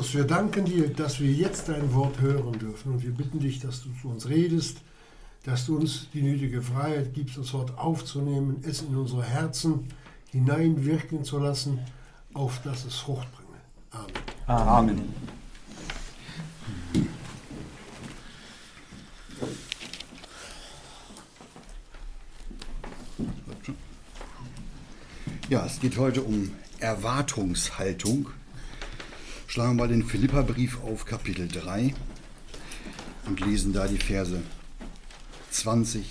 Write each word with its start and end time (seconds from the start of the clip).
Christus, 0.00 0.14
wir 0.14 0.24
danken 0.24 0.64
dir, 0.64 0.88
dass 0.88 1.20
wir 1.20 1.30
jetzt 1.30 1.68
dein 1.68 1.92
Wort 1.92 2.22
hören 2.22 2.58
dürfen 2.58 2.92
und 2.92 3.02
wir 3.02 3.10
bitten 3.10 3.38
dich, 3.38 3.60
dass 3.60 3.82
du 3.82 3.90
zu 4.00 4.08
uns 4.08 4.30
redest, 4.30 4.78
dass 5.44 5.66
du 5.66 5.76
uns 5.76 6.08
die 6.14 6.22
nötige 6.22 6.62
Freiheit 6.62 7.12
gibst, 7.12 7.36
das 7.36 7.52
Wort 7.52 7.76
aufzunehmen, 7.76 8.62
es 8.66 8.80
in 8.80 8.96
unsere 8.96 9.22
Herzen 9.22 9.88
hineinwirken 10.30 11.22
zu 11.22 11.38
lassen, 11.38 11.80
auf 12.32 12.62
dass 12.62 12.86
es 12.86 12.94
Frucht 12.94 13.28
bringe. 13.30 14.08
Amen. 14.46 14.88
Amen. 14.96 15.14
Ja, 25.50 25.66
es 25.66 25.78
geht 25.78 25.98
heute 25.98 26.22
um 26.22 26.52
Erwartungshaltung. 26.78 28.30
Schlagen 29.50 29.78
wir 29.78 29.82
mal 29.82 29.88
den 29.88 30.04
Philipperbrief 30.04 30.80
auf 30.84 31.04
Kapitel 31.06 31.48
3 31.48 31.92
und 33.26 33.40
lesen 33.40 33.72
da 33.72 33.88
die 33.88 33.98
Verse 33.98 34.40
20 35.50 36.04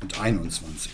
und 0.00 0.18
21. 0.18 0.90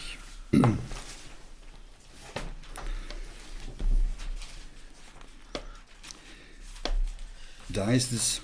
Da 7.69 7.87
heißt 7.87 8.11
es, 8.11 8.41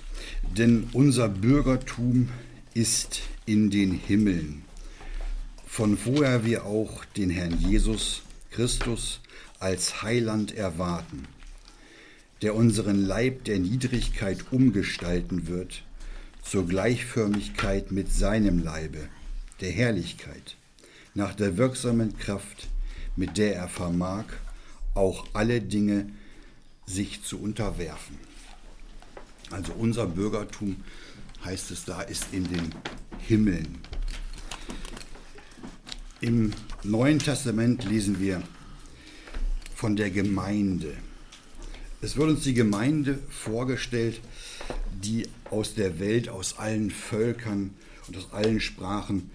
denn 0.57 0.87
unser 0.93 1.27
Bürgertum 1.27 2.29
ist 2.73 3.19
in 3.45 3.69
den 3.69 3.91
Himmeln, 3.91 4.63
von 5.67 5.99
woher 6.05 6.45
wir 6.45 6.65
auch 6.65 7.03
den 7.03 7.29
Herrn 7.29 7.59
Jesus 7.59 8.21
Christus 8.49 9.19
als 9.59 10.03
Heiland 10.03 10.55
erwarten, 10.55 11.27
der 12.41 12.55
unseren 12.55 13.03
Leib 13.03 13.43
der 13.43 13.59
Niedrigkeit 13.59 14.45
umgestalten 14.51 15.47
wird 15.47 15.83
zur 16.41 16.67
Gleichförmigkeit 16.67 17.91
mit 17.91 18.11
seinem 18.11 18.63
Leibe, 18.63 19.09
der 19.61 19.71
Herrlichkeit, 19.71 20.55
nach 21.13 21.35
der 21.35 21.57
wirksamen 21.57 22.17
Kraft, 22.17 22.69
mit 23.15 23.37
der 23.37 23.55
er 23.55 23.67
vermag, 23.67 24.25
auch 24.95 25.27
alle 25.33 25.61
Dinge 25.61 26.09
sich 26.85 27.23
zu 27.23 27.39
unterwerfen. 27.39 28.17
Also 29.51 29.73
unser 29.73 30.07
Bürgertum, 30.07 30.77
heißt 31.43 31.71
es 31.71 31.85
da, 31.85 32.01
ist 32.01 32.27
in 32.31 32.45
den 32.45 32.73
Himmeln. 33.19 33.79
Im 36.21 36.53
Neuen 36.83 37.19
Testament 37.19 37.85
lesen 37.85 38.19
wir 38.19 38.41
von 39.75 39.95
der 39.95 40.09
Gemeinde. 40.09 40.97
Es 42.01 42.15
wird 42.15 42.29
uns 42.29 42.43
die 42.43 42.53
Gemeinde 42.53 43.19
vorgestellt, 43.29 44.21
die 45.03 45.27
aus 45.51 45.73
der 45.73 45.99
Welt, 45.99 46.29
aus 46.29 46.57
allen 46.57 46.91
Völkern 46.91 47.73
und 48.07 48.15
aus 48.15 48.31
allen 48.31 48.61
Sprachen 48.61 49.29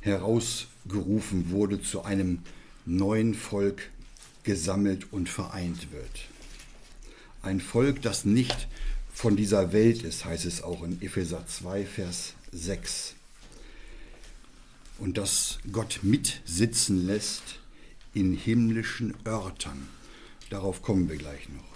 herausgerufen 0.00 1.50
wurde, 1.50 1.80
zu 1.80 2.02
einem 2.02 2.40
neuen 2.84 3.32
Volk 3.32 3.90
gesammelt 4.42 5.12
und 5.12 5.30
vereint 5.30 5.92
wird. 5.92 6.28
Ein 7.40 7.60
Volk, 7.60 8.02
das 8.02 8.26
nicht 8.26 8.68
von 9.14 9.34
dieser 9.34 9.72
Welt 9.72 10.02
ist, 10.02 10.26
heißt 10.26 10.44
es 10.44 10.62
auch 10.62 10.82
in 10.82 11.00
Epheser 11.00 11.46
2, 11.46 11.86
Vers 11.86 12.34
6. 12.52 13.14
Und 14.98 15.16
das 15.16 15.58
Gott 15.72 16.00
mitsitzen 16.02 17.06
lässt 17.06 17.60
in 18.12 18.34
himmlischen 18.34 19.14
Örtern. 19.26 19.88
Darauf 20.50 20.82
kommen 20.82 21.08
wir 21.08 21.16
gleich 21.16 21.48
noch. 21.48 21.73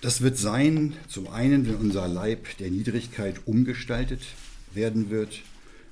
Das 0.00 0.22
wird 0.22 0.38
sein, 0.38 0.94
zum 1.08 1.28
einen, 1.28 1.66
wenn 1.66 1.76
unser 1.76 2.08
Leib 2.08 2.56
der 2.56 2.70
Niedrigkeit 2.70 3.46
umgestaltet 3.46 4.22
werden 4.72 5.10
wird, 5.10 5.42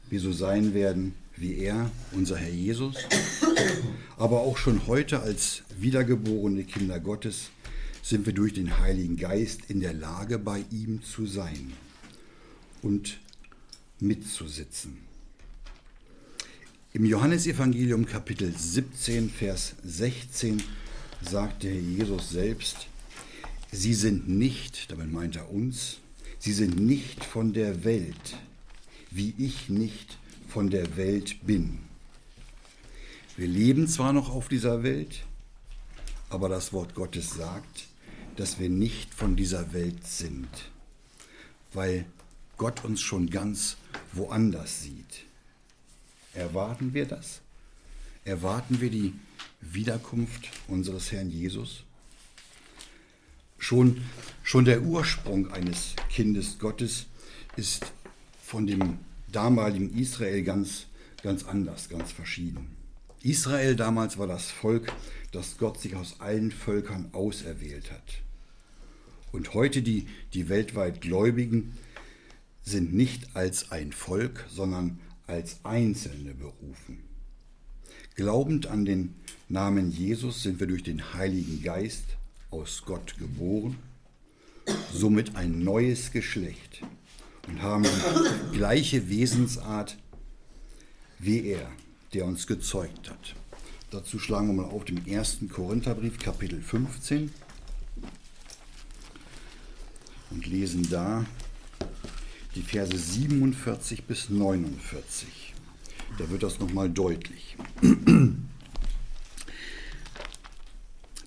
wir 0.09 0.21
so 0.21 0.33
sein 0.33 0.73
werden 0.73 1.15
wie 1.37 1.59
er, 1.59 1.91
unser 2.13 2.37
Herr 2.37 2.49
Jesus, 2.49 2.97
aber 4.17 4.41
auch 4.41 4.57
schon 4.57 4.87
heute 4.87 5.21
als 5.21 5.63
wiedergeborene 5.79 6.65
Kinder 6.65 7.01
Gottes 7.01 7.51
sind 8.03 8.25
wir 8.25 8.33
durch 8.33 8.55
den 8.55 8.79
Heiligen 8.79 9.17
Geist 9.17 9.61
in 9.69 9.81
der 9.81 9.93
Lage, 9.93 10.39
bei 10.39 10.65
ihm 10.71 11.03
zu 11.03 11.27
sein 11.27 11.75
und 12.81 13.19
mitzusitzen. 14.01 14.97
Im 16.95 17.05
Johannesevangelium 17.05 18.07
Kapitel 18.07 18.55
17, 18.57 19.29
Vers 19.29 19.75
16 19.85 20.63
sagt 21.21 21.65
der 21.65 21.73
Herr 21.73 21.81
Jesus 21.81 22.31
selbst, 22.31 22.89
Sie 23.71 23.95
sind 23.95 24.29
nicht, 24.29 24.91
damit 24.91 25.13
meint 25.13 25.37
er 25.37 25.51
uns, 25.51 25.99
sie 26.39 26.53
sind 26.53 26.79
nicht 26.79 27.25
von 27.25 27.53
der 27.53 27.85
Welt, 27.85 28.37
wie 29.11 29.35
ich 29.39 29.69
nicht 29.69 30.19
von 30.49 30.71
der 30.71 30.97
Welt 30.97 31.47
bin. 31.47 31.81
Wir 33.37 33.47
leben 33.47 33.87
zwar 33.87 34.13
noch 34.13 34.31
auf 34.31 34.49
dieser 34.49 34.83
Welt, 34.83 35.25
aber 36.31 36.49
das 36.49 36.73
Wort 36.73 36.95
Gottes 36.95 37.31
sagt, 37.31 37.87
dass 38.37 38.59
wir 38.59 38.71
nicht 38.71 39.13
von 39.15 39.37
dieser 39.37 39.73
Welt 39.73 40.07
sind, 40.07 40.49
weil 41.73 42.07
Gott 42.57 42.85
uns 42.85 43.01
schon 43.01 43.29
ganz 43.29 43.77
woanders 44.13 44.83
sieht. 44.83 45.25
Erwarten 46.35 46.95
wir 46.95 47.07
das? 47.07 47.41
Erwarten 48.25 48.81
wir 48.81 48.91
die 48.91 49.15
Wiederkunft 49.61 50.51
unseres 50.69 51.13
Herrn 51.13 51.31
Jesus? 51.31 51.85
Schon, 53.59 54.03
schon 54.43 54.65
der 54.65 54.83
Ursprung 54.83 55.53
eines 55.53 55.95
Kindes 56.11 56.59
Gottes 56.59 57.07
ist 57.57 57.93
von 58.43 58.67
dem 58.67 58.99
damaligen 59.31 59.97
Israel 59.99 60.43
ganz, 60.43 60.87
ganz 61.23 61.45
anders, 61.45 61.89
ganz 61.89 62.13
verschieden. 62.13 62.77
Israel 63.23 63.75
damals 63.75 64.17
war 64.17 64.29
das 64.29 64.51
Volk, 64.51 64.93
das 65.33 65.59
Gott 65.59 65.81
sich 65.81 65.97
aus 65.97 66.21
allen 66.21 66.53
Völkern 66.53 67.09
auserwählt 67.13 67.91
hat. 67.91 68.23
Und 69.33 69.55
heute 69.55 69.83
die, 69.83 70.07
die 70.33 70.49
weltweit 70.49 71.01
Gläubigen 71.01 71.77
sind 72.63 72.95
nicht 72.95 73.37
als 73.37 73.73
ein 73.73 73.93
Volk, 73.93 74.47
sondern 74.49 75.01
als 75.27 75.65
Einzelne 75.65 76.33
berufen. 76.33 77.01
Glaubend 78.15 78.67
an 78.67 78.85
den 78.85 79.15
Namen 79.49 79.91
Jesus 79.91 80.43
sind 80.43 80.61
wir 80.61 80.67
durch 80.67 80.83
den 80.83 81.13
Heiligen 81.15 81.63
Geist 81.63 82.05
aus 82.51 82.83
Gott 82.85 83.17
geboren, 83.19 83.77
somit 84.93 85.37
ein 85.37 85.63
neues 85.63 86.11
Geschlecht 86.11 86.83
und 87.47 87.63
haben 87.63 87.85
die 88.53 88.57
gleiche 88.57 89.09
Wesensart 89.09 89.97
wie 91.19 91.47
er, 91.47 91.71
der 92.15 92.25
uns 92.25 92.47
gezeugt 92.47 93.11
hat. 93.11 93.35
Dazu 93.91 94.19
schlagen 94.19 94.49
wir 94.49 94.63
mal 94.63 94.71
auf 94.71 94.85
dem 94.85 95.05
ersten 95.07 95.49
Korintherbrief, 95.49 96.19
Kapitel 96.19 96.61
15 96.61 97.33
und 100.31 100.47
lesen 100.47 100.89
da 100.91 101.25
die 102.55 102.63
Verse 102.63 102.97
47 102.97 104.05
bis 104.05 104.29
49. 104.31 105.55
Da 106.19 106.29
wird 106.31 106.43
das 106.43 106.59
nochmal 106.59 106.91
deutlich. 106.91 107.57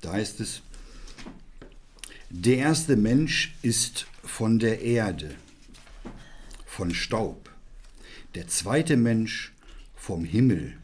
Da 0.01 0.13
heißt 0.13 0.39
es, 0.39 0.63
der 2.33 2.57
erste 2.57 2.95
Mensch 2.95 3.53
ist 3.61 4.07
von 4.23 4.57
der 4.57 4.81
Erde, 4.81 5.35
von 6.65 6.93
Staub. 6.93 7.49
Der 8.35 8.47
zweite 8.47 8.95
Mensch 8.95 9.51
vom 9.95 10.23
Himmel. 10.23 10.77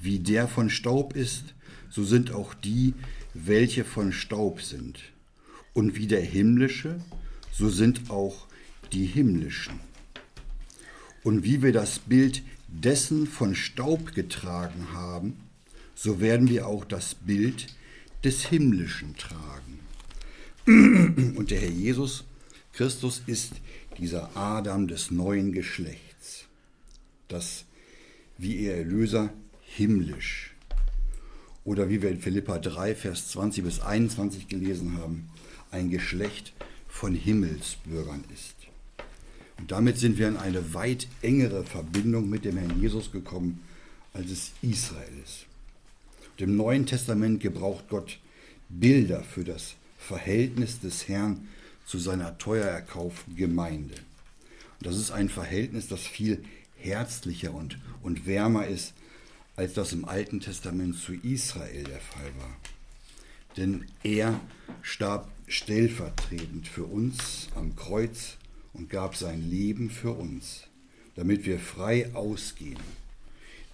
Wie 0.00 0.18
der 0.18 0.46
von 0.48 0.68
Staub 0.68 1.16
ist, 1.16 1.54
so 1.88 2.04
sind 2.04 2.30
auch 2.30 2.52
die, 2.52 2.92
welche 3.32 3.84
von 3.84 4.12
Staub 4.12 4.60
sind. 4.60 5.00
Und 5.72 5.96
wie 5.96 6.06
der 6.06 6.20
himmlische, 6.20 7.00
so 7.52 7.70
sind 7.70 8.10
auch 8.10 8.46
die 8.92 9.06
himmlischen. 9.06 9.80
Und 11.24 11.42
wie 11.42 11.62
wir 11.62 11.72
das 11.72 11.98
Bild 12.00 12.42
dessen 12.68 13.26
von 13.26 13.54
Staub 13.54 14.14
getragen 14.14 14.88
haben, 14.92 15.38
so 15.94 16.20
werden 16.20 16.48
wir 16.48 16.66
auch 16.66 16.84
das 16.84 17.14
Bild 17.14 17.66
des 18.22 18.44
himmlischen 18.44 19.16
tragen. 19.16 19.75
Und 20.66 21.52
der 21.52 21.60
Herr 21.60 21.70
Jesus 21.70 22.24
Christus 22.72 23.22
ist 23.26 23.52
dieser 23.98 24.36
Adam 24.36 24.88
des 24.88 25.12
neuen 25.12 25.52
Geschlechts, 25.52 26.46
das 27.28 27.64
wie 28.36 28.56
ihr 28.56 28.74
Erlöser 28.74 29.32
himmlisch 29.60 30.56
oder 31.64 31.88
wie 31.88 32.02
wir 32.02 32.10
in 32.10 32.20
Philippa 32.20 32.58
3, 32.58 32.96
Vers 32.96 33.28
20 33.28 33.62
bis 33.62 33.78
21 33.78 34.48
gelesen 34.48 34.98
haben, 34.98 35.28
ein 35.70 35.88
Geschlecht 35.88 36.52
von 36.88 37.14
Himmelsbürgern 37.14 38.24
ist. 38.34 38.56
Und 39.58 39.70
damit 39.70 39.98
sind 39.98 40.18
wir 40.18 40.26
in 40.26 40.36
eine 40.36 40.74
weit 40.74 41.06
engere 41.22 41.62
Verbindung 41.62 42.28
mit 42.28 42.44
dem 42.44 42.56
Herrn 42.56 42.80
Jesus 42.80 43.12
gekommen, 43.12 43.60
als 44.12 44.32
es 44.32 44.52
Israel 44.62 45.12
ist. 45.22 45.46
Und 46.32 46.40
Im 46.40 46.56
Neuen 46.56 46.86
Testament 46.86 47.40
gebraucht 47.40 47.84
Gott 47.88 48.18
Bilder 48.68 49.22
für 49.22 49.44
das 49.44 49.76
Verhältnis 50.06 50.78
des 50.80 51.08
Herrn 51.08 51.48
zu 51.84 51.98
seiner 51.98 52.38
teuer 52.38 52.66
erkauften 52.66 53.34
Gemeinde. 53.34 53.94
Und 54.78 54.86
das 54.86 54.96
ist 54.96 55.10
ein 55.10 55.28
Verhältnis, 55.28 55.88
das 55.88 56.00
viel 56.00 56.44
herzlicher 56.76 57.52
und, 57.52 57.78
und 58.02 58.24
wärmer 58.24 58.66
ist, 58.66 58.94
als 59.56 59.74
das 59.74 59.92
im 59.92 60.04
Alten 60.04 60.40
Testament 60.40 60.96
zu 60.96 61.14
Israel 61.14 61.84
der 61.84 62.00
Fall 62.00 62.30
war. 62.38 62.56
Denn 63.56 63.86
er 64.04 64.38
starb 64.82 65.28
stellvertretend 65.48 66.68
für 66.68 66.84
uns 66.84 67.48
am 67.56 67.74
Kreuz 67.74 68.36
und 68.74 68.90
gab 68.90 69.16
sein 69.16 69.48
Leben 69.50 69.90
für 69.90 70.12
uns, 70.12 70.64
damit 71.16 71.46
wir 71.46 71.58
frei 71.58 72.14
ausgehen, 72.14 72.78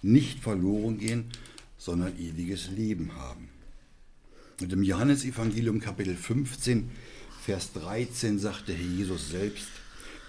nicht 0.01 0.39
verloren 0.39 0.97
gehen, 0.97 1.25
sondern 1.77 2.17
ewiges 2.17 2.69
Leben 2.69 3.15
haben. 3.15 3.49
Und 4.61 4.71
im 4.71 4.83
Johannesevangelium 4.83 5.79
Kapitel 5.79 6.15
15, 6.15 6.91
Vers 7.43 7.73
13 7.73 8.37
sagte 8.39 8.73
Herr 8.73 8.85
Jesus 8.85 9.29
selbst, 9.29 9.67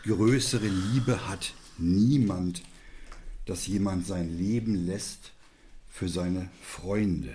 größere 0.04 0.66
Liebe 0.66 1.28
hat 1.28 1.52
niemand, 1.78 2.62
dass 3.46 3.66
jemand 3.66 4.06
sein 4.06 4.36
Leben 4.36 4.86
lässt 4.86 5.32
für 5.90 6.08
seine 6.08 6.48
Freunde. 6.62 7.34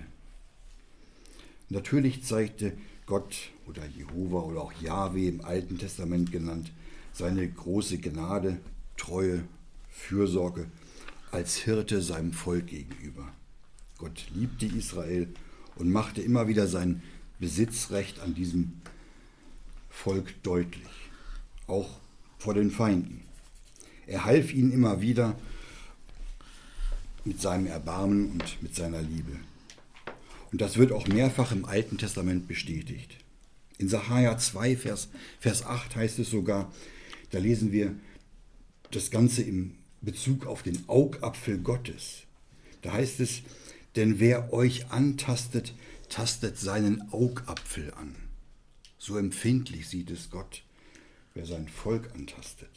Natürlich 1.70 2.24
zeigte 2.24 2.74
Gott 3.06 3.36
oder 3.68 3.86
Jehova 3.86 4.40
oder 4.40 4.62
auch 4.62 4.74
Yahweh 4.82 5.28
im 5.28 5.46
Alten 5.46 5.78
Testament 5.78 6.32
genannt 6.32 6.72
seine 7.14 7.48
große 7.48 8.00
Gnade, 8.00 8.60
Treue, 8.98 9.44
Fürsorge 9.90 10.66
als 11.32 11.58
Hirte 11.58 12.02
seinem 12.02 12.34
Volk 12.34 12.68
gegenüber. 12.68 13.32
Gott 13.98 14.26
liebte 14.34 14.66
Israel 14.66 15.28
und 15.76 15.92
machte 15.92 16.22
immer 16.22 16.48
wieder 16.48 16.68
sein 16.68 17.02
Besitzrecht 17.40 18.20
an 18.20 18.34
diesem 18.36 18.74
Volk 19.90 20.42
deutlich, 20.44 20.90
auch 21.68 21.90
vor 22.38 22.54
den 22.54 22.72
Feinden. 22.72 23.22
Er 24.08 24.26
half 24.26 24.54
ihnen 24.54 24.72
immer 24.72 25.02
wieder 25.02 25.36
mit 27.26 27.42
seinem 27.42 27.68
Erbarmen 27.68 28.32
und 28.32 28.62
mit 28.62 28.76
seiner 28.76 29.02
Liebe. 29.02 29.40
Und 30.52 30.62
das 30.62 30.78
wird 30.78 30.92
auch 30.92 31.08
mehrfach 31.08 31.52
im 31.52 31.66
Alten 31.66 31.98
Testament 31.98 32.48
bestätigt. 32.48 33.16
In 33.78 33.88
Sacharja 33.88 34.38
2, 34.38 34.76
Vers, 34.78 35.10
Vers 35.40 35.66
8 35.66 35.96
heißt 35.96 36.20
es 36.20 36.30
sogar, 36.30 36.72
da 37.32 37.40
lesen 37.40 37.72
wir 37.72 37.94
das 38.92 39.12
Ganze 39.12 39.44
im 39.44 39.76
Bezug 40.02 40.48
auf 40.48 40.64
den 40.64 40.84
Augapfel 40.88 41.60
Gottes. 41.60 42.24
Da 42.82 42.94
heißt 42.94 43.20
es, 43.20 43.42
denn 43.96 44.20
wer 44.20 44.54
euch 44.54 44.92
antastet, 44.92 45.74
tastet 46.10 46.58
seinen 46.58 47.12
Augapfel 47.12 47.94
an. 47.94 48.16
So 48.98 49.18
empfindlich 49.18 49.88
sieht 49.88 50.12
es 50.12 50.30
Gott, 50.30 50.64
wer 51.34 51.46
sein 51.46 51.68
Volk 51.68 52.14
antastet. 52.14 52.70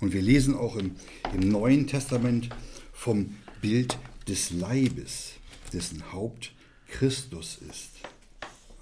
Und 0.00 0.12
wir 0.12 0.22
lesen 0.22 0.54
auch 0.54 0.76
im, 0.76 0.96
im 1.32 1.48
Neuen 1.48 1.86
Testament 1.86 2.50
vom 2.92 3.36
Bild 3.60 3.98
des 4.28 4.50
Leibes, 4.50 5.34
dessen 5.72 6.12
Haupt 6.12 6.52
Christus 6.88 7.58
ist. 7.68 7.90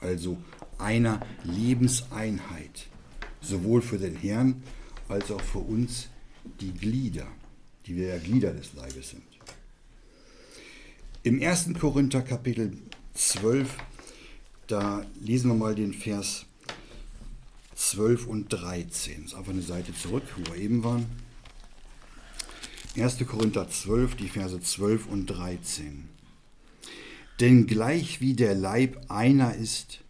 Also 0.00 0.37
einer 0.79 1.25
Lebenseinheit, 1.44 2.88
sowohl 3.40 3.82
für 3.82 3.99
den 3.99 4.17
Herrn 4.17 4.62
als 5.08 5.31
auch 5.31 5.40
für 5.40 5.61
uns, 5.61 6.08
die 6.61 6.73
Glieder, 6.73 7.29
die 7.87 7.96
wir 7.96 8.08
ja 8.08 8.19
Glieder 8.19 8.52
des 8.52 8.75
Leibes 8.75 9.11
sind. 9.11 9.31
Im 11.24 11.40
1. 11.40 11.74
Korinther 11.78 12.20
Kapitel 12.20 12.76
12, 13.14 13.76
da 14.66 15.06
lesen 15.20 15.52
wir 15.52 15.54
mal 15.54 15.76
den 15.76 15.94
Vers 15.94 16.46
12 17.76 18.26
und 18.26 18.48
13. 18.48 19.22
Das 19.22 19.32
ist 19.32 19.38
einfach 19.38 19.52
eine 19.52 19.62
Seite 19.62 19.94
zurück, 19.94 20.24
wo 20.36 20.52
wir 20.52 20.60
eben 20.60 20.82
waren. 20.82 21.06
1. 22.96 23.24
Korinther 23.24 23.70
12, 23.70 24.16
die 24.16 24.26
Verse 24.26 24.60
12 24.60 25.06
und 25.06 25.26
13. 25.26 26.08
Denn 27.38 27.69
gleich 27.69 28.20
wie 28.20 28.34
der 28.34 28.56
Leib 28.56 29.08
einer 29.08 29.54
ist 29.54 30.00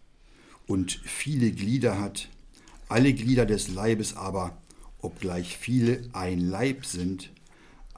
und 0.65 0.99
viele 1.03 1.51
Glieder 1.51 1.99
hat, 1.99 2.27
alle 2.89 3.13
Glieder 3.13 3.45
des 3.45 3.67
Leibes 3.67 4.17
aber, 4.17 4.57
obgleich 4.99 5.57
viele 5.57 6.09
ein 6.13 6.39
Leib 6.39 6.87
sind, 6.87 7.29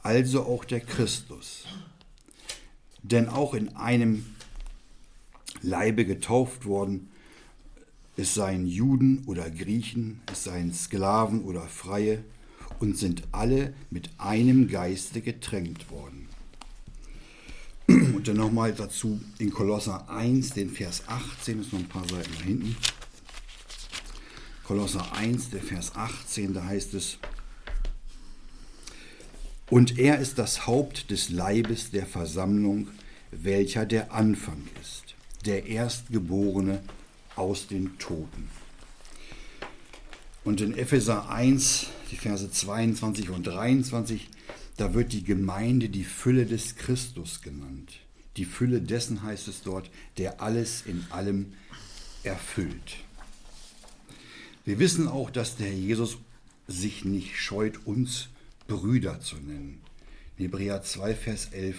also 0.04 0.44
auch 0.44 0.66
der 0.66 0.82
Christus 0.82 1.66
denn 3.12 3.30
auch 3.30 3.54
in 3.54 3.76
einem 3.76 4.26
Leibe 5.62 6.06
getauft 6.06 6.66
worden, 6.66 7.10
es 8.18 8.34
seien 8.34 8.66
Juden 8.66 9.24
oder 9.26 9.50
Griechen, 9.50 10.22
es 10.32 10.46
seien 10.46 10.74
Sklaven 10.74 11.44
oder 11.44 11.62
Freie, 11.62 12.24
und 12.80 12.98
sind 12.98 13.24
alle 13.32 13.74
mit 13.90 14.10
einem 14.18 14.68
Geiste 14.68 15.22
getränkt 15.22 15.90
worden. 15.92 16.28
Und 17.88 18.28
dann 18.28 18.38
nochmal 18.38 18.74
dazu 18.74 19.22
in 19.38 19.52
Kolosser 19.52 20.10
1, 20.10 20.52
den 20.52 20.70
Vers 20.70 21.04
18, 21.08 21.62
ist 21.62 21.72
noch 21.72 21.80
ein 21.80 21.88
paar 21.88 22.08
Seiten 22.08 22.32
da 22.38 22.44
hinten. 22.44 22.76
Kolosser 24.64 25.14
1, 25.14 25.52
der 25.52 25.62
Vers 25.62 25.96
18, 25.96 26.54
da 26.54 26.66
heißt 26.66 26.96
es, 26.96 27.20
und 29.70 29.98
er 29.98 30.20
ist 30.20 30.38
das 30.38 30.68
Haupt 30.68 31.10
des 31.12 31.30
Leibes 31.30 31.92
der 31.92 32.06
Versammlung, 32.06 32.88
welcher 33.32 33.86
der 33.86 34.14
Anfang 34.14 34.62
ist, 34.82 35.16
der 35.46 35.66
Erstgeborene 35.66 36.82
aus 37.36 37.68
den 37.68 37.98
Toten. 37.98 38.50
Und 40.44 40.62
in 40.62 40.78
Epheser 40.78 41.30
1, 41.30 41.88
die 42.12 42.18
Verse 42.18 42.50
22 42.50 43.32
und 43.32 43.48
23, 43.48 44.30
da 44.78 44.94
wird 44.94 45.14
die 45.14 45.24
Gemeinde 45.24 45.90
die 45.90 46.04
Fülle 46.04 46.46
des 46.46 46.76
Christus 46.76 47.42
genannt. 47.42 47.94
Die 48.38 48.46
Fülle 48.46 48.82
dessen 48.82 49.24
heißt 49.24 49.48
es 49.48 49.64
dort, 49.64 49.90
der 50.18 50.42
alles 50.42 50.84
in 50.86 51.06
allem 51.10 51.54
erfüllt. 52.24 52.98
Wir 54.66 54.78
wissen 54.78 55.08
auch, 55.08 55.32
dass 55.32 55.56
der 55.56 55.74
Jesus 55.74 56.18
sich 56.68 57.06
nicht 57.06 57.38
scheut, 57.38 57.86
uns 57.86 58.30
Brüder 58.68 59.20
zu 59.20 59.38
nennen. 59.38 59.82
In 60.38 60.46
Hebräer 60.46 60.82
2, 60.82 61.16
Vers 61.16 61.48
11 61.52 61.78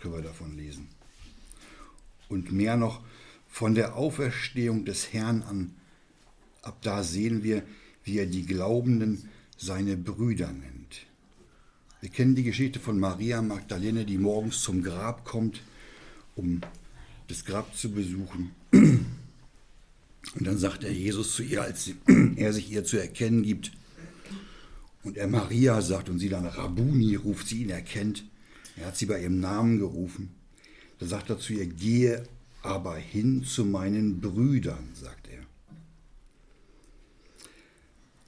können 0.00 0.14
wir 0.14 0.22
davon 0.22 0.56
lesen. 0.56 0.88
Und 2.28 2.52
mehr 2.52 2.76
noch 2.76 3.02
von 3.48 3.74
der 3.74 3.96
Auferstehung 3.96 4.84
des 4.84 5.12
Herrn 5.12 5.42
an. 5.42 5.74
Ab 6.62 6.78
da 6.82 7.02
sehen 7.02 7.42
wir, 7.42 7.62
wie 8.04 8.18
er 8.18 8.26
die 8.26 8.46
Glaubenden 8.46 9.28
seine 9.56 9.96
Brüder 9.96 10.52
nennt. 10.52 11.06
Wir 12.00 12.10
kennen 12.10 12.36
die 12.36 12.44
Geschichte 12.44 12.78
von 12.78 13.00
Maria 13.00 13.42
Magdalene, 13.42 14.04
die 14.04 14.18
morgens 14.18 14.62
zum 14.62 14.82
Grab 14.82 15.24
kommt, 15.24 15.62
um 16.36 16.60
das 17.26 17.44
Grab 17.44 17.74
zu 17.74 17.90
besuchen. 17.90 18.52
Und 18.70 20.46
dann 20.46 20.58
sagt 20.58 20.84
er 20.84 20.92
Jesus 20.92 21.34
zu 21.34 21.42
ihr, 21.42 21.62
als 21.62 21.90
er 22.36 22.52
sich 22.52 22.70
ihr 22.70 22.84
zu 22.84 22.98
erkennen 22.98 23.42
gibt, 23.42 23.72
und 25.08 25.16
er 25.16 25.26
Maria 25.26 25.80
sagt 25.80 26.10
und 26.10 26.18
sie 26.18 26.28
dann 26.28 26.44
Rabuni 26.44 27.14
ruft, 27.14 27.48
sie 27.48 27.62
ihn 27.62 27.70
erkennt. 27.70 28.24
Er 28.76 28.88
hat 28.88 28.98
sie 28.98 29.06
bei 29.06 29.22
ihrem 29.22 29.40
Namen 29.40 29.78
gerufen. 29.78 30.34
Da 30.98 31.06
sagt 31.06 31.30
er 31.30 31.38
zu 31.38 31.54
ihr, 31.54 31.64
gehe 31.64 32.28
aber 32.62 32.96
hin 32.96 33.42
zu 33.42 33.64
meinen 33.64 34.20
Brüdern, 34.20 34.90
sagt 34.92 35.28
er. 35.28 35.40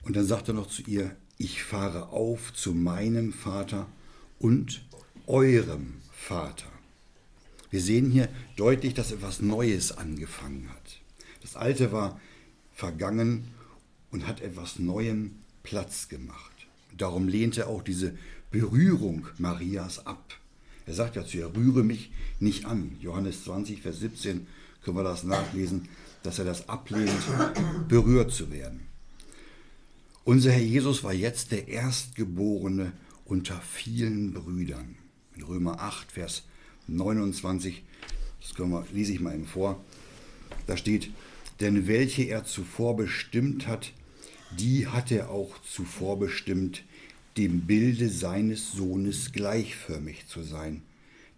Und 0.04 0.16
dann 0.16 0.25
sagt 0.25 0.49
er 0.49 0.54
noch 0.54 0.68
zu 0.68 0.80
ihr, 0.87 1.14
ich 1.37 1.62
fahre 1.62 2.08
auf 2.08 2.54
zu 2.54 2.72
meinem 2.72 3.34
Vater 3.34 3.87
und 4.38 4.82
eurem 5.26 5.96
Vater. 6.10 6.72
Wir 7.70 7.82
sehen 7.82 8.10
hier 8.10 8.30
deutlich, 8.56 8.94
dass 8.94 9.12
etwas 9.12 9.42
Neues 9.42 9.92
angefangen 9.92 10.70
hat. 10.70 11.00
Das 11.42 11.56
Alte 11.56 11.92
war 11.92 12.18
vergangen 12.72 13.49
und 14.10 14.26
hat 14.26 14.40
etwas 14.40 14.78
Neuem 14.78 15.32
Platz 15.62 16.08
gemacht. 16.08 16.60
Darum 16.97 17.28
lehnte 17.28 17.62
er 17.62 17.68
auch 17.68 17.82
diese 17.82 18.16
Berührung 18.50 19.26
Marias 19.38 20.06
ab. 20.06 20.35
Er 20.87 20.94
sagt 20.94 21.16
ja 21.16 21.25
zu 21.25 21.38
ihr, 21.38 21.54
rühre 21.54 21.85
mich 21.85 22.11
nicht 22.40 22.64
an. 22.64 22.97
Johannes 23.00 23.44
20, 23.44 23.82
Vers 23.82 24.00
17 24.00 24.47
können 24.82 24.97
wir 24.97 25.04
das 25.04 25.25
nachlesen, 25.25 25.88
dass 26.23 26.38
er 26.38 26.44
das 26.44 26.68
ablehnt, 26.68 27.11
berührt 27.88 28.32
zu 28.32 28.50
werden. 28.50 28.80
Unser 30.25 30.52
Herr 30.52 30.62
Jesus 30.62 31.02
war 31.02 31.12
jetzt 31.12 31.52
der 31.52 31.68
Erstgeborene 31.68 32.92
unter 33.25 33.61
vielen 33.61 34.32
Brüdern. 34.32 34.97
In 35.37 35.42
Römer 35.42 35.80
8, 35.80 36.12
Vers 36.12 36.42
29, 36.88 37.82
das 38.40 38.59
wir, 38.59 38.87
lese 38.92 39.12
ich 39.12 39.20
mal 39.20 39.35
eben 39.35 39.47
vor, 39.47 39.82
da 40.66 40.76
steht, 40.76 41.11
denn 41.61 41.87
welche 41.87 42.25
er 42.25 42.44
zuvor 42.44 42.97
bestimmt 42.97 43.66
hat, 43.66 43.92
die 44.59 44.87
hat 44.87 45.11
er 45.11 45.30
auch 45.30 45.61
zuvor 45.62 46.19
bestimmt, 46.19 46.83
dem 47.37 47.62
Bilde 47.62 48.09
seines 48.09 48.73
Sohnes 48.73 49.33
gleichförmig 49.33 50.26
zu 50.26 50.42
sein, 50.42 50.83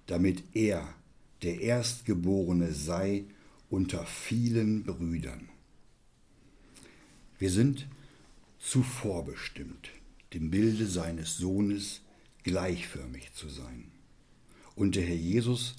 damit 0.07 0.43
er 0.55 0.95
der 1.43 1.61
Erstgeborene 1.61 2.73
sei 2.73 3.25
unter 3.69 4.05
vielen 4.07 4.85
Brüdern. 4.85 5.49
Wir 7.39 7.51
sind 7.51 7.87
zuvor 8.59 9.25
bestimmt, 9.25 9.91
dem 10.33 10.51
Bilde 10.51 10.87
seines 10.87 11.37
Sohnes 11.37 12.01
gleichförmig 12.45 13.33
zu 13.35 13.49
sein. 13.49 13.91
Und 14.75 14.97
der 14.97 15.05
Herr 15.05 15.17
Jesus 15.17 15.75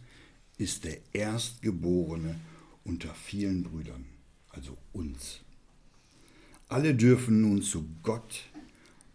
ist 0.58 0.84
der 0.84 0.98
Erstgeborene 1.14 2.40
unter 2.84 3.14
vielen 3.16 3.64
Brüdern, 3.64 4.06
also 4.50 4.78
uns. 4.92 5.40
Alle 6.74 6.96
dürfen 6.96 7.42
nun 7.42 7.62
zu 7.62 7.88
Gott 8.02 8.50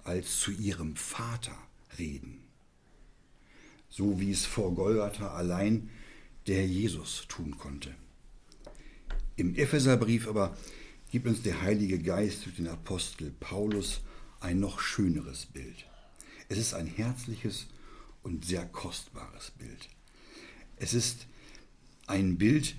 als 0.04 0.38
zu 0.38 0.52
ihrem 0.52 0.94
Vater 0.94 1.58
reden, 1.98 2.38
so 3.88 4.20
wie 4.20 4.30
es 4.30 4.46
vor 4.46 4.76
Golgatha 4.76 5.34
allein 5.34 5.90
der 6.46 6.68
Jesus 6.68 7.24
tun 7.26 7.58
konnte. 7.58 7.92
Im 9.34 9.56
Epheserbrief 9.56 10.28
aber 10.28 10.56
gibt 11.10 11.26
uns 11.26 11.42
der 11.42 11.60
Heilige 11.60 11.98
Geist 11.98 12.46
durch 12.46 12.54
den 12.54 12.68
Apostel 12.68 13.32
Paulus 13.40 14.02
ein 14.38 14.60
noch 14.60 14.78
schöneres 14.78 15.46
Bild. 15.46 15.84
Es 16.48 16.58
ist 16.58 16.74
ein 16.74 16.86
herzliches 16.86 17.66
und 18.22 18.44
sehr 18.44 18.66
kostbares 18.66 19.50
Bild. 19.50 19.88
Es 20.76 20.94
ist 20.94 21.26
ein 22.06 22.38
Bild 22.38 22.76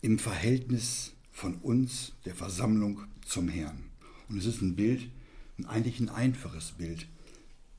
im 0.00 0.18
Verhältnis 0.18 1.12
von 1.30 1.54
uns, 1.58 2.14
der 2.24 2.34
Versammlung, 2.34 3.06
zum 3.26 3.48
Herrn. 3.48 3.84
Und 4.28 4.38
es 4.38 4.46
ist 4.46 4.62
ein 4.62 4.76
Bild, 4.76 5.08
eigentlich 5.66 6.00
ein 6.00 6.08
einfaches 6.08 6.72
Bild. 6.72 7.06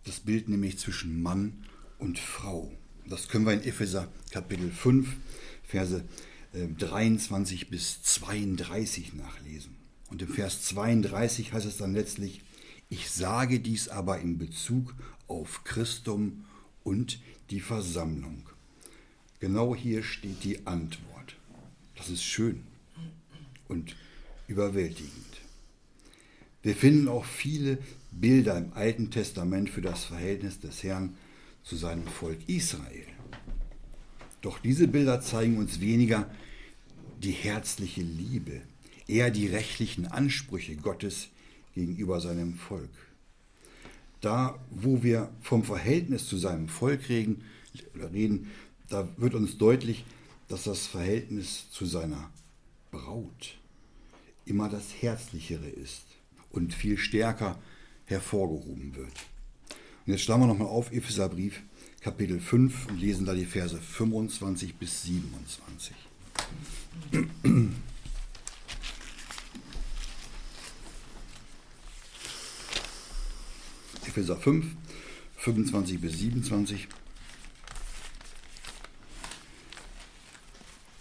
Das 0.06 0.20
Bild 0.20 0.50
nämlich 0.50 0.78
zwischen 0.78 1.22
Mann 1.22 1.66
und 2.00 2.20
Frau. 2.20 2.72
Das 3.06 3.28
können 3.30 3.46
wir 3.46 3.54
in 3.54 3.64
Epheser 3.64 4.08
Kapitel 4.32 4.72
5, 4.72 5.16
Verse 5.64 6.04
23 6.54 7.62
äh, 7.62 7.66
bis 7.66 8.02
32 8.04 9.14
nachlesen. 9.14 9.76
Und 10.10 10.22
im 10.22 10.30
Vers 10.30 10.64
32 10.64 11.54
heißt 11.54 11.66
es 11.66 11.78
dann 11.78 11.94
letztlich, 11.94 12.42
ich 12.90 13.10
sage 13.10 13.60
dies 13.60 13.90
aber 13.90 14.20
in 14.20 14.38
Bezug 14.38 14.96
auf 15.28 15.64
Christum 15.66 16.46
und 16.84 17.20
die 17.50 17.60
Versammlung. 17.60 18.50
Genau 19.40 19.76
hier 19.76 20.04
steht 20.04 20.44
die 20.44 20.66
Antwort. 20.66 21.36
Das 21.96 22.10
ist 22.10 22.24
schön 22.24 22.64
und 23.68 23.96
überwältigend. 24.48 25.42
Wir 26.64 26.76
finden 26.76 27.08
auch 27.08 27.26
viele 27.26 27.78
Bilder 28.12 28.58
im 28.58 28.74
Alten 28.74 29.12
Testament 29.12 29.70
für 29.70 29.82
das 29.82 30.06
Verhältnis 30.06 30.60
des 30.60 30.84
Herrn 30.84 31.16
zu 31.64 31.76
seinem 31.76 32.08
Volk 32.08 32.40
Israel. 32.48 33.06
Doch 34.42 34.60
diese 34.60 34.88
Bilder 34.88 35.22
zeigen 35.22 35.58
uns 35.58 35.80
weniger 35.80 36.30
die 37.22 37.32
herzliche 37.32 38.02
Liebe, 38.02 38.62
eher 39.08 39.32
die 39.32 39.48
rechtlichen 39.48 40.08
Ansprüche 40.08 40.76
Gottes 40.76 41.30
gegenüber 41.74 42.22
seinem 42.22 42.56
Volk. 42.56 42.90
Da, 44.22 44.60
wo 44.72 45.04
wir 45.04 45.30
vom 45.42 45.64
Verhältnis 45.64 46.28
zu 46.28 46.38
seinem 46.38 46.70
Volk 46.70 47.10
reden, 47.10 47.44
reden, 48.14 48.52
da 48.90 49.08
wird 49.18 49.36
uns 49.36 49.58
deutlich, 49.58 50.06
dass 50.48 50.64
das 50.64 50.88
Verhältnis 50.88 51.70
zu 51.72 51.86
seiner 51.86 52.32
Braut 52.92 53.57
immer 54.48 54.70
das 54.70 55.02
Herzlichere 55.02 55.68
ist 55.68 56.04
und 56.50 56.74
viel 56.74 56.98
stärker 56.98 57.60
hervorgehoben 58.06 58.96
wird. 58.96 59.14
Und 60.06 60.14
jetzt 60.14 60.24
schlagen 60.24 60.44
wir 60.44 60.48
nochmal 60.48 60.68
auf 60.68 60.92
Epheserbrief 60.92 61.62
Kapitel 62.02 62.40
5 62.40 62.88
und 62.88 63.00
lesen 63.00 63.26
da 63.26 63.34
die 63.34 63.46
Verse 63.46 63.78
25 63.78 64.76
bis 64.76 65.04
27. 65.04 65.96
Epheser 74.06 74.38
5, 74.38 74.66
25 75.38 76.00
bis 76.00 76.20
27. 76.20 76.88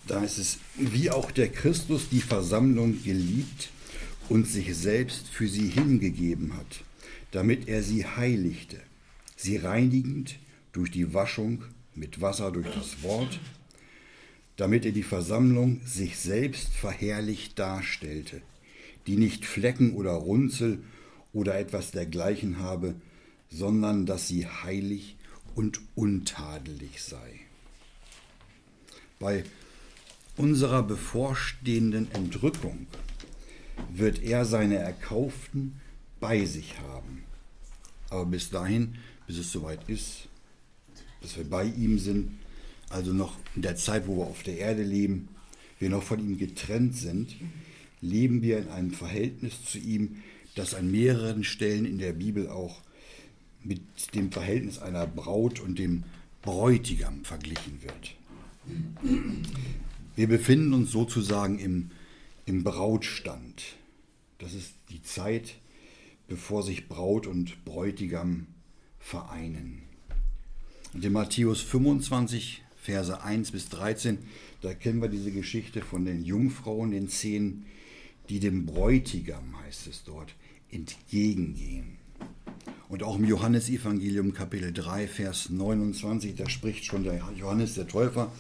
Da 0.06 0.22
ist 0.22 0.38
es, 0.38 0.58
wie 0.76 1.10
auch 1.10 1.30
der 1.30 1.48
Christus 1.48 2.08
die 2.08 2.20
Versammlung 2.20 3.02
geliebt 3.02 3.70
und 4.28 4.46
sich 4.46 4.74
selbst 4.76 5.28
für 5.28 5.48
sie 5.48 5.68
hingegeben 5.68 6.56
hat, 6.56 6.84
damit 7.32 7.68
er 7.68 7.82
sie 7.82 8.06
heiligte, 8.06 8.80
sie 9.36 9.56
reinigend 9.56 10.38
durch 10.72 10.90
die 10.90 11.12
Waschung 11.12 11.64
mit 11.94 12.20
Wasser 12.20 12.52
durch 12.52 12.68
das 12.72 13.02
Wort, 13.02 13.40
damit 14.56 14.84
er 14.84 14.92
die 14.92 15.02
Versammlung 15.02 15.80
sich 15.84 16.18
selbst 16.18 16.72
verherrlicht 16.72 17.58
darstellte, 17.58 18.42
die 19.06 19.16
nicht 19.16 19.44
Flecken 19.44 19.94
oder 19.94 20.12
Runzel 20.12 20.78
oder 21.32 21.58
etwas 21.58 21.90
dergleichen 21.90 22.58
habe, 22.58 22.94
sondern 23.50 24.06
dass 24.06 24.28
sie 24.28 24.46
heilig 24.46 25.16
und 25.54 25.80
untadelig 25.94 27.02
sei. 27.02 27.40
Bei 29.18 29.44
unserer 30.36 30.82
bevorstehenden 30.82 32.10
Entrückung 32.12 32.86
wird 33.92 34.22
er 34.22 34.44
seine 34.44 34.76
Erkauften 34.76 35.80
bei 36.20 36.44
sich 36.44 36.78
haben. 36.80 37.24
Aber 38.10 38.26
bis 38.26 38.50
dahin, 38.50 38.96
bis 39.26 39.38
es 39.38 39.52
soweit 39.52 39.88
ist, 39.88 40.28
dass 41.20 41.36
wir 41.36 41.44
bei 41.44 41.64
ihm 41.64 41.98
sind, 41.98 42.38
also 42.88 43.12
noch 43.12 43.36
in 43.54 43.62
der 43.62 43.76
Zeit, 43.76 44.06
wo 44.06 44.16
wir 44.18 44.26
auf 44.26 44.42
der 44.42 44.58
Erde 44.58 44.82
leben, 44.82 45.28
wir 45.78 45.90
noch 45.90 46.02
von 46.02 46.20
ihm 46.20 46.38
getrennt 46.38 46.96
sind, 46.96 47.34
leben 48.00 48.42
wir 48.42 48.58
in 48.58 48.68
einem 48.68 48.90
Verhältnis 48.92 49.64
zu 49.64 49.78
ihm, 49.78 50.22
das 50.54 50.74
an 50.74 50.90
mehreren 50.90 51.44
Stellen 51.44 51.84
in 51.84 51.98
der 51.98 52.12
Bibel 52.12 52.48
auch 52.48 52.80
mit 53.62 53.80
dem 54.14 54.30
Verhältnis 54.30 54.78
einer 54.78 55.06
Braut 55.06 55.60
und 55.60 55.78
dem 55.78 56.04
Bräutigam 56.42 57.24
verglichen 57.24 57.82
wird. 57.82 58.14
Wir 60.16 60.28
befinden 60.28 60.72
uns 60.72 60.90
sozusagen 60.92 61.58
im, 61.58 61.90
im 62.46 62.64
Brautstand. 62.64 63.62
Das 64.38 64.54
ist 64.54 64.72
die 64.88 65.02
Zeit, 65.02 65.56
bevor 66.26 66.62
sich 66.62 66.88
Braut 66.88 67.26
und 67.26 67.62
Bräutigam 67.66 68.46
vereinen. 68.98 69.82
Und 70.94 71.04
in 71.04 71.12
Matthäus 71.12 71.60
25, 71.60 72.62
Verse 72.82 73.22
1 73.22 73.50
bis 73.52 73.68
13, 73.68 74.16
da 74.62 74.72
kennen 74.72 75.02
wir 75.02 75.08
diese 75.08 75.30
Geschichte 75.30 75.82
von 75.82 76.06
den 76.06 76.24
Jungfrauen, 76.24 76.92
den 76.92 77.10
zehn, 77.10 77.66
die 78.30 78.40
dem 78.40 78.64
Bräutigam, 78.64 79.60
heißt 79.64 79.86
es 79.86 80.02
dort, 80.04 80.34
entgegengehen. 80.70 81.98
Und 82.88 83.02
auch 83.02 83.16
im 83.16 83.24
Johannesevangelium 83.24 84.32
Kapitel 84.32 84.72
3, 84.72 85.08
Vers 85.08 85.50
29, 85.50 86.36
da 86.36 86.48
spricht 86.48 86.86
schon 86.86 87.04
der 87.04 87.22
Johannes 87.36 87.74
der 87.74 87.86
Täufer, 87.86 88.32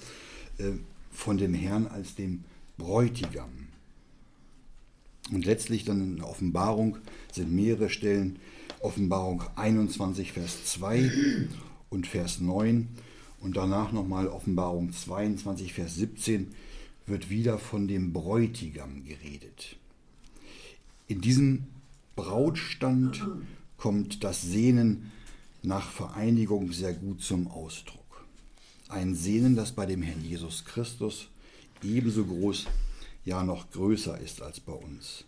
äh, 0.56 0.72
von 1.16 1.38
dem 1.38 1.54
Herrn 1.54 1.86
als 1.86 2.14
dem 2.14 2.44
Bräutigam. 2.76 3.68
Und 5.32 5.44
letztlich 5.44 5.84
dann 5.84 6.00
in 6.00 6.16
der 6.18 6.28
Offenbarung 6.28 6.98
sind 7.32 7.52
mehrere 7.52 7.90
Stellen, 7.90 8.38
Offenbarung 8.80 9.42
21, 9.56 10.32
Vers 10.32 10.64
2 10.66 11.48
und 11.90 12.06
Vers 12.06 12.40
9 12.40 12.88
und 13.40 13.56
danach 13.56 13.92
nochmal 13.92 14.28
Offenbarung 14.28 14.92
22, 14.92 15.72
Vers 15.72 15.96
17 15.96 16.48
wird 17.06 17.30
wieder 17.30 17.58
von 17.58 17.88
dem 17.88 18.12
Bräutigam 18.12 19.04
geredet. 19.04 19.76
In 21.08 21.20
diesem 21.20 21.64
Brautstand 22.14 23.26
kommt 23.78 24.22
das 24.22 24.42
Sehnen 24.42 25.10
nach 25.62 25.90
Vereinigung 25.90 26.72
sehr 26.72 26.94
gut 26.94 27.22
zum 27.22 27.48
Ausdruck. 27.48 28.05
Ein 28.88 29.14
Sehnen, 29.14 29.56
das 29.56 29.72
bei 29.72 29.86
dem 29.86 30.02
Herrn 30.02 30.24
Jesus 30.24 30.64
Christus 30.64 31.28
ebenso 31.82 32.24
groß, 32.24 32.66
ja 33.24 33.42
noch 33.42 33.70
größer 33.70 34.18
ist 34.20 34.40
als 34.42 34.60
bei 34.60 34.72
uns. 34.72 35.24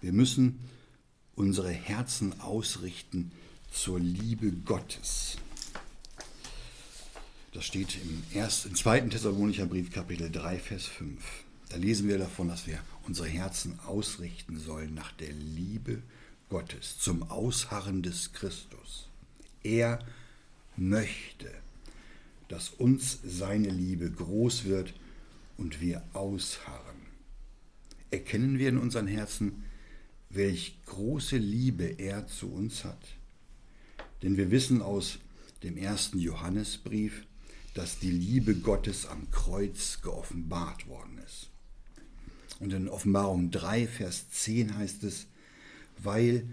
Wir 0.00 0.12
müssen 0.12 0.58
unsere 1.36 1.70
Herzen 1.70 2.40
ausrichten 2.40 3.30
zur 3.70 4.00
Liebe 4.00 4.50
Gottes. 4.52 5.36
Das 7.52 7.64
steht 7.64 7.96
im, 8.02 8.22
ersten, 8.34 8.70
im 8.70 8.74
zweiten 8.74 9.10
Thessalonicher 9.10 9.66
Brief, 9.66 9.92
Kapitel 9.92 10.30
3, 10.30 10.58
Vers 10.58 10.86
5. 10.86 11.22
Da 11.68 11.76
lesen 11.76 12.08
wir 12.08 12.18
davon, 12.18 12.48
dass 12.48 12.66
wir 12.66 12.80
unsere 13.06 13.28
Herzen 13.28 13.78
ausrichten 13.86 14.58
sollen 14.58 14.94
nach 14.94 15.12
der 15.12 15.32
Liebe 15.32 16.02
Gottes, 16.50 16.98
zum 16.98 17.30
Ausharren 17.30 18.02
des 18.02 18.32
Christus. 18.32 19.08
Er 19.62 20.00
möchte, 20.76 21.50
dass 22.54 22.68
uns 22.68 23.18
seine 23.24 23.68
Liebe 23.68 24.08
groß 24.08 24.66
wird 24.66 24.94
und 25.56 25.80
wir 25.80 26.04
ausharren. 26.12 27.00
Erkennen 28.12 28.60
wir 28.60 28.68
in 28.68 28.78
unseren 28.78 29.08
Herzen, 29.08 29.64
welch 30.30 30.78
große 30.86 31.36
Liebe 31.36 31.82
er 31.98 32.28
zu 32.28 32.48
uns 32.52 32.84
hat. 32.84 33.04
Denn 34.22 34.36
wir 34.36 34.52
wissen 34.52 34.82
aus 34.82 35.18
dem 35.64 35.76
ersten 35.76 36.20
Johannesbrief, 36.20 37.26
dass 37.74 37.98
die 37.98 38.12
Liebe 38.12 38.54
Gottes 38.54 39.06
am 39.06 39.32
Kreuz 39.32 40.00
geoffenbart 40.00 40.86
worden 40.86 41.18
ist. 41.26 41.50
Und 42.60 42.72
in 42.72 42.86
Offenbarung 42.86 43.50
3, 43.50 43.88
Vers 43.88 44.30
10 44.30 44.76
heißt 44.76 45.02
es, 45.02 45.26
weil 45.98 46.46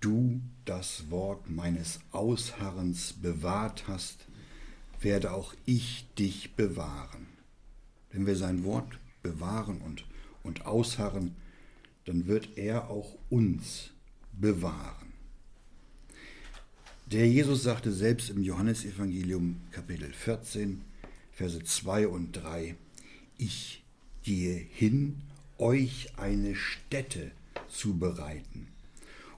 du 0.00 0.40
das 0.64 1.12
Wort 1.12 1.48
meines 1.48 2.00
Ausharrens 2.10 3.12
bewahrt 3.12 3.86
hast, 3.86 4.26
werde 5.00 5.32
auch 5.32 5.54
ich 5.64 6.06
dich 6.18 6.54
bewahren. 6.54 7.26
Wenn 8.10 8.26
wir 8.26 8.36
sein 8.36 8.64
Wort 8.64 8.98
bewahren 9.22 9.80
und, 9.80 10.04
und 10.42 10.66
ausharren, 10.66 11.36
dann 12.04 12.26
wird 12.26 12.56
er 12.56 12.88
auch 12.88 13.16
uns 13.28 13.90
bewahren. 14.32 15.12
Der 17.06 17.28
Jesus 17.28 17.62
sagte 17.62 17.92
selbst 17.92 18.30
im 18.30 18.42
Johannesevangelium 18.42 19.60
Kapitel 19.70 20.12
14, 20.12 20.80
Verse 21.32 21.62
2 21.62 22.08
und 22.08 22.32
3, 22.32 22.76
ich 23.38 23.84
gehe 24.22 24.54
hin, 24.56 25.22
euch 25.58 26.18
eine 26.18 26.54
Stätte 26.54 27.30
zu 27.68 27.98
bereiten. 27.98 28.68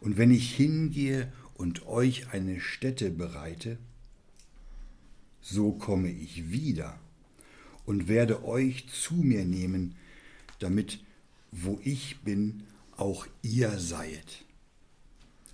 Und 0.00 0.16
wenn 0.16 0.30
ich 0.30 0.54
hingehe 0.54 1.32
und 1.54 1.86
euch 1.86 2.32
eine 2.32 2.60
Stätte 2.60 3.10
bereite, 3.10 3.78
so 5.50 5.72
komme 5.72 6.10
ich 6.10 6.50
wieder 6.50 6.98
und 7.86 8.08
werde 8.08 8.44
euch 8.44 8.86
zu 8.88 9.14
mir 9.14 9.44
nehmen, 9.44 9.94
damit 10.58 11.00
wo 11.50 11.80
ich 11.82 12.20
bin, 12.20 12.64
auch 12.96 13.26
ihr 13.42 13.78
seid. 13.78 14.44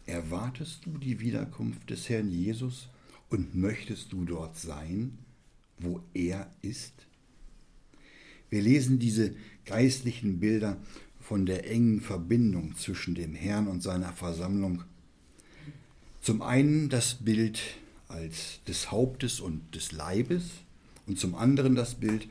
Erwartest 0.06 0.84
du 0.84 0.98
die 0.98 1.20
Wiederkunft 1.20 1.88
des 1.88 2.08
Herrn 2.08 2.30
Jesus 2.30 2.88
und 3.30 3.54
möchtest 3.54 4.12
du 4.12 4.24
dort 4.24 4.58
sein, 4.58 5.18
wo 5.78 6.00
er 6.12 6.50
ist? 6.62 6.92
Wir 8.50 8.62
lesen 8.62 8.98
diese 8.98 9.34
geistlichen 9.64 10.40
Bilder 10.40 10.76
von 11.20 11.46
der 11.46 11.70
engen 11.70 12.00
Verbindung 12.00 12.76
zwischen 12.76 13.14
dem 13.14 13.34
Herrn 13.34 13.68
und 13.68 13.82
seiner 13.82 14.12
Versammlung. 14.12 14.84
Zum 16.20 16.42
einen 16.42 16.88
das 16.88 17.14
Bild 17.14 17.60
als 18.14 18.61
des 18.66 18.90
Hauptes 18.90 19.40
und 19.40 19.75
des 19.75 19.92
Leibes 19.92 20.44
und 21.06 21.18
zum 21.18 21.35
anderen 21.35 21.75
das 21.75 21.97
Bild 21.97 22.28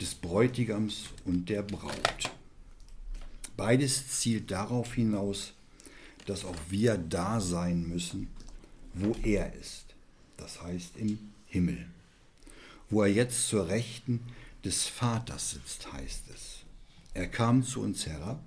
des 0.00 0.14
Bräutigams 0.14 1.06
und 1.24 1.48
der 1.48 1.62
Braut. 1.62 2.30
Beides 3.56 4.20
zielt 4.20 4.50
darauf 4.50 4.94
hinaus, 4.94 5.52
dass 6.26 6.44
auch 6.44 6.56
wir 6.70 6.96
da 6.96 7.40
sein 7.40 7.88
müssen, 7.88 8.28
wo 8.94 9.16
er 9.22 9.52
ist, 9.54 9.86
das 10.36 10.62
heißt 10.62 10.96
im 10.96 11.18
Himmel. 11.46 11.86
Wo 12.88 13.02
er 13.02 13.12
jetzt 13.12 13.48
zur 13.48 13.68
Rechten 13.68 14.20
des 14.64 14.86
Vaters 14.86 15.50
sitzt, 15.50 15.92
heißt 15.92 16.24
es. 16.32 16.58
Er 17.14 17.26
kam 17.26 17.64
zu 17.64 17.80
uns 17.80 18.06
herab, 18.06 18.42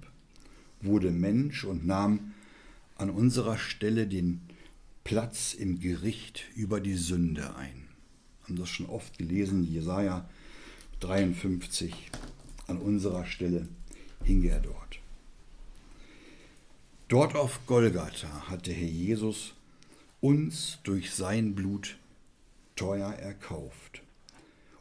wurde 0.82 1.12
Mensch 1.12 1.66
und 1.66 1.86
nahm 1.86 2.34
an 2.96 3.10
unserer 3.10 3.58
Stelle 3.58 4.08
den 4.08 4.42
Platz 5.04 5.54
im 5.54 5.80
Gericht 5.80 6.46
über 6.56 6.80
die 6.80 6.96
Sünde 6.96 7.56
ein. 7.56 7.88
Haben 8.44 8.56
das 8.56 8.70
schon 8.70 8.86
oft 8.86 9.18
gelesen, 9.18 9.64
Jesaja 9.64 10.30
53, 11.00 11.94
an 12.68 12.78
unserer 12.78 13.26
Stelle 13.26 13.68
hing 14.24 14.44
er 14.44 14.60
dort. 14.60 15.00
Dort 17.08 17.36
auf 17.36 17.66
Golgatha 17.66 18.48
hat 18.48 18.68
der 18.68 18.74
Herr 18.74 18.88
Jesus 18.88 19.54
uns 20.22 20.80
durch 20.84 21.12
sein 21.12 21.56
Blut 21.56 21.98
teuer 22.76 23.12
erkauft. 23.12 24.02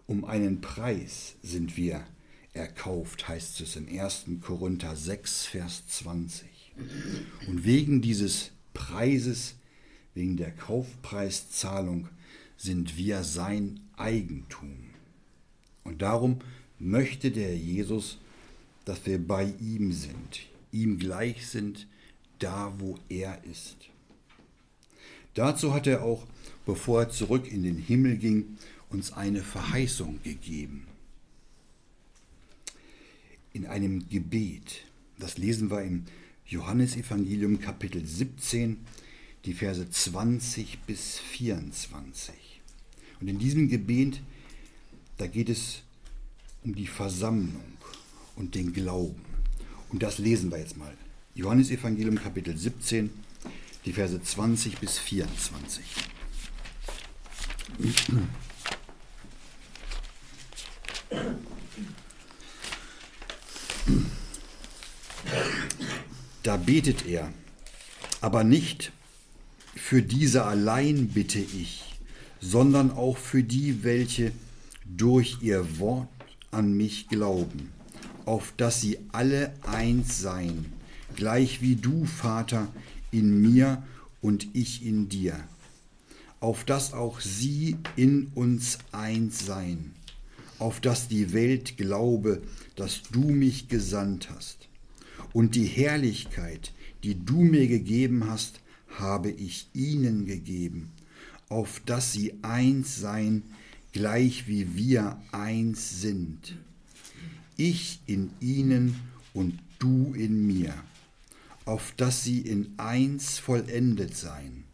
Um 0.07 0.25
einen 0.25 0.61
Preis 0.61 1.37
sind 1.43 1.77
wir 1.77 2.05
erkauft, 2.53 3.29
heißt 3.29 3.61
es 3.61 3.77
in 3.77 3.89
1. 3.89 4.27
Korinther 4.43 4.95
6, 4.95 5.47
Vers 5.47 5.87
20. 5.89 6.47
Und 7.49 7.65
wegen 7.65 8.03
dieses 8.03 8.50
Preises, 8.75 9.54
wegen 10.14 10.36
der 10.36 10.50
Kaufpreiszahlung, 10.50 12.08
sind 12.56 12.96
wir 12.96 13.25
sein 13.25 13.80
Eigentum. 13.96 14.90
Und 15.84 16.02
darum 16.02 16.40
möchte 16.78 17.30
der 17.30 17.56
Jesus, 17.56 18.18
dass 18.84 19.06
wir 19.06 19.18
bei 19.18 19.54
ihm 19.60 19.92
sind, 19.92 20.40
ihm 20.73 20.99
gleich 20.99 21.46
sind, 21.46 21.86
da, 22.38 22.75
wo 22.78 22.99
er 23.08 23.42
ist. 23.44 23.76
Dazu 25.34 25.73
hat 25.73 25.86
er 25.86 26.02
auch, 26.02 26.26
bevor 26.66 27.02
er 27.02 27.10
zurück 27.10 27.50
in 27.50 27.62
den 27.62 27.78
Himmel 27.78 28.16
ging, 28.16 28.58
uns 28.88 29.12
eine 29.12 29.42
Verheißung 29.42 30.20
gegeben. 30.23 30.86
In 33.52 33.66
einem 33.66 34.08
Gebet, 34.08 34.84
das 35.18 35.38
lesen 35.38 35.70
wir 35.70 35.82
im 35.82 36.04
Johannesevangelium 36.46 37.60
Kapitel 37.60 38.04
17, 38.04 38.78
die 39.45 39.55
Verse 39.55 39.89
20 39.89 40.81
bis 40.81 41.19
24. 41.19 42.35
Und 43.21 43.29
in 43.29 43.39
diesem 43.39 43.69
Gebet, 43.69 44.21
da 45.19 45.26
geht 45.26 45.49
es 45.49 45.83
um 46.65 46.75
die 46.75 46.87
Versammlung 46.87 47.79
und 48.37 48.55
den 48.55 48.73
Glauben. 48.73 49.25
Und 49.91 50.03
das 50.03 50.19
lesen 50.19 50.50
wir 50.50 50.59
jetzt 50.59 50.76
mal. 50.76 50.97
Johannesevangelium 51.35 52.17
Kapitel 52.17 52.57
17, 52.57 53.11
die 53.85 53.93
Verse 53.93 54.21
20 54.21 54.79
bis 54.79 54.99
24. 54.99 55.85
Da 66.43 66.57
betet 66.57 67.07
er, 67.07 67.33
aber 68.21 68.45
nicht 68.45 68.93
für 69.80 70.02
diese 70.02 70.45
allein 70.45 71.08
bitte 71.08 71.38
ich, 71.40 71.82
sondern 72.40 72.90
auch 72.90 73.16
für 73.16 73.43
die, 73.43 73.82
welche 73.82 74.32
durch 74.84 75.38
ihr 75.43 75.78
Wort 75.78 76.08
an 76.50 76.73
mich 76.73 77.08
glauben, 77.08 77.71
auf 78.25 78.52
dass 78.56 78.80
sie 78.80 78.99
alle 79.12 79.52
eins 79.62 80.21
seien 80.21 80.66
gleich 81.16 81.60
wie 81.60 81.76
du, 81.76 82.04
Vater, 82.04 82.69
in 83.10 83.40
mir 83.40 83.82
und 84.21 84.49
ich 84.54 84.84
in 84.84 85.08
dir, 85.08 85.38
auf 86.40 86.64
dass 86.64 86.93
auch 86.93 87.21
sie 87.21 87.76
in 87.97 88.30
uns 88.34 88.78
eins 88.93 89.45
seien, 89.45 89.93
auf 90.58 90.80
dass 90.80 91.08
die 91.08 91.32
Welt 91.32 91.76
glaube, 91.76 92.43
dass 92.76 93.02
du 93.10 93.21
mich 93.21 93.69
gesandt 93.69 94.30
hast. 94.30 94.69
Und 95.32 95.54
die 95.54 95.66
Herrlichkeit, 95.66 96.73
die 97.02 97.25
du 97.25 97.40
mir 97.40 97.69
gegeben 97.69 98.28
hast, 98.28 98.60
habe 98.99 99.31
ich 99.31 99.69
ihnen 99.75 100.26
gegeben, 100.26 100.91
auf 101.49 101.81
dass 101.87 102.13
sie 102.13 102.35
eins 102.43 102.97
seien, 102.97 103.43
gleich 103.93 104.47
wie 104.47 104.76
wir 104.76 105.21
eins 105.33 106.00
sind. 106.00 106.57
Ich 107.57 108.00
in 108.07 108.31
ihnen 108.41 108.97
und 109.35 109.59
du 109.79 110.13
in 110.15 110.47
mir 110.47 110.75
auf 111.71 111.93
dass 111.97 112.25
sie 112.25 112.41
in 112.41 112.75
eins 112.79 113.39
vollendet 113.39 114.17
seien, 114.17 114.65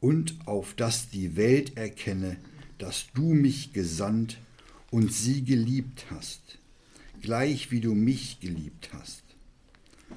und 0.00 0.34
auf 0.46 0.72
dass 0.72 1.10
die 1.10 1.36
Welt 1.36 1.76
erkenne, 1.76 2.38
dass 2.78 3.08
du 3.12 3.34
mich 3.34 3.74
gesandt 3.74 4.38
und 4.90 5.12
sie 5.12 5.44
geliebt 5.44 6.06
hast, 6.08 6.58
gleich 7.20 7.70
wie 7.70 7.82
du 7.82 7.94
mich 7.94 8.40
geliebt 8.40 8.90
hast. 8.94 9.22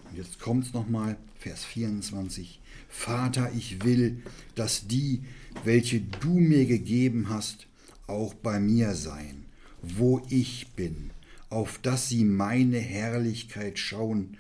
Und 0.10 0.18
jetzt 0.18 0.39
kommt 0.39 0.68
es 0.68 0.74
nochmal, 0.74 1.18
Vers 1.38 1.66
24. 1.66 2.62
Vater, 2.93 3.51
ich 3.53 3.84
will, 3.84 4.21
dass 4.56 4.88
die, 4.88 5.23
welche 5.65 5.99
du 5.99 6.39
mir 6.39 6.65
gegeben 6.65 7.27
hast, 7.27 7.67
auch 8.08 8.34
bei 8.36 8.60
mir 8.60 8.93
seien, 8.93 9.45
wo 9.82 10.21
ich 10.29 10.67
bin, 10.75 11.10
auf 11.49 11.79
dass 11.79 12.08
sie 12.08 12.23
meine 12.23 12.79
Herrlichkeit 12.79 13.79
schauen, 13.79 14.38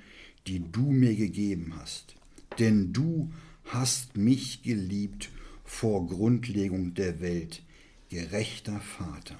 die 0.47 0.59
du 0.59 0.91
mir 0.91 1.15
gegeben 1.15 1.73
hast. 1.75 2.15
Denn 2.59 2.93
du 2.93 3.33
hast 3.65 4.15
mich 4.15 4.61
geliebt 4.61 5.29
vor 5.65 6.07
Grundlegung 6.07 6.93
der 6.93 7.19
Welt, 7.19 7.63
gerechter 8.09 8.79
Vater. 8.79 9.37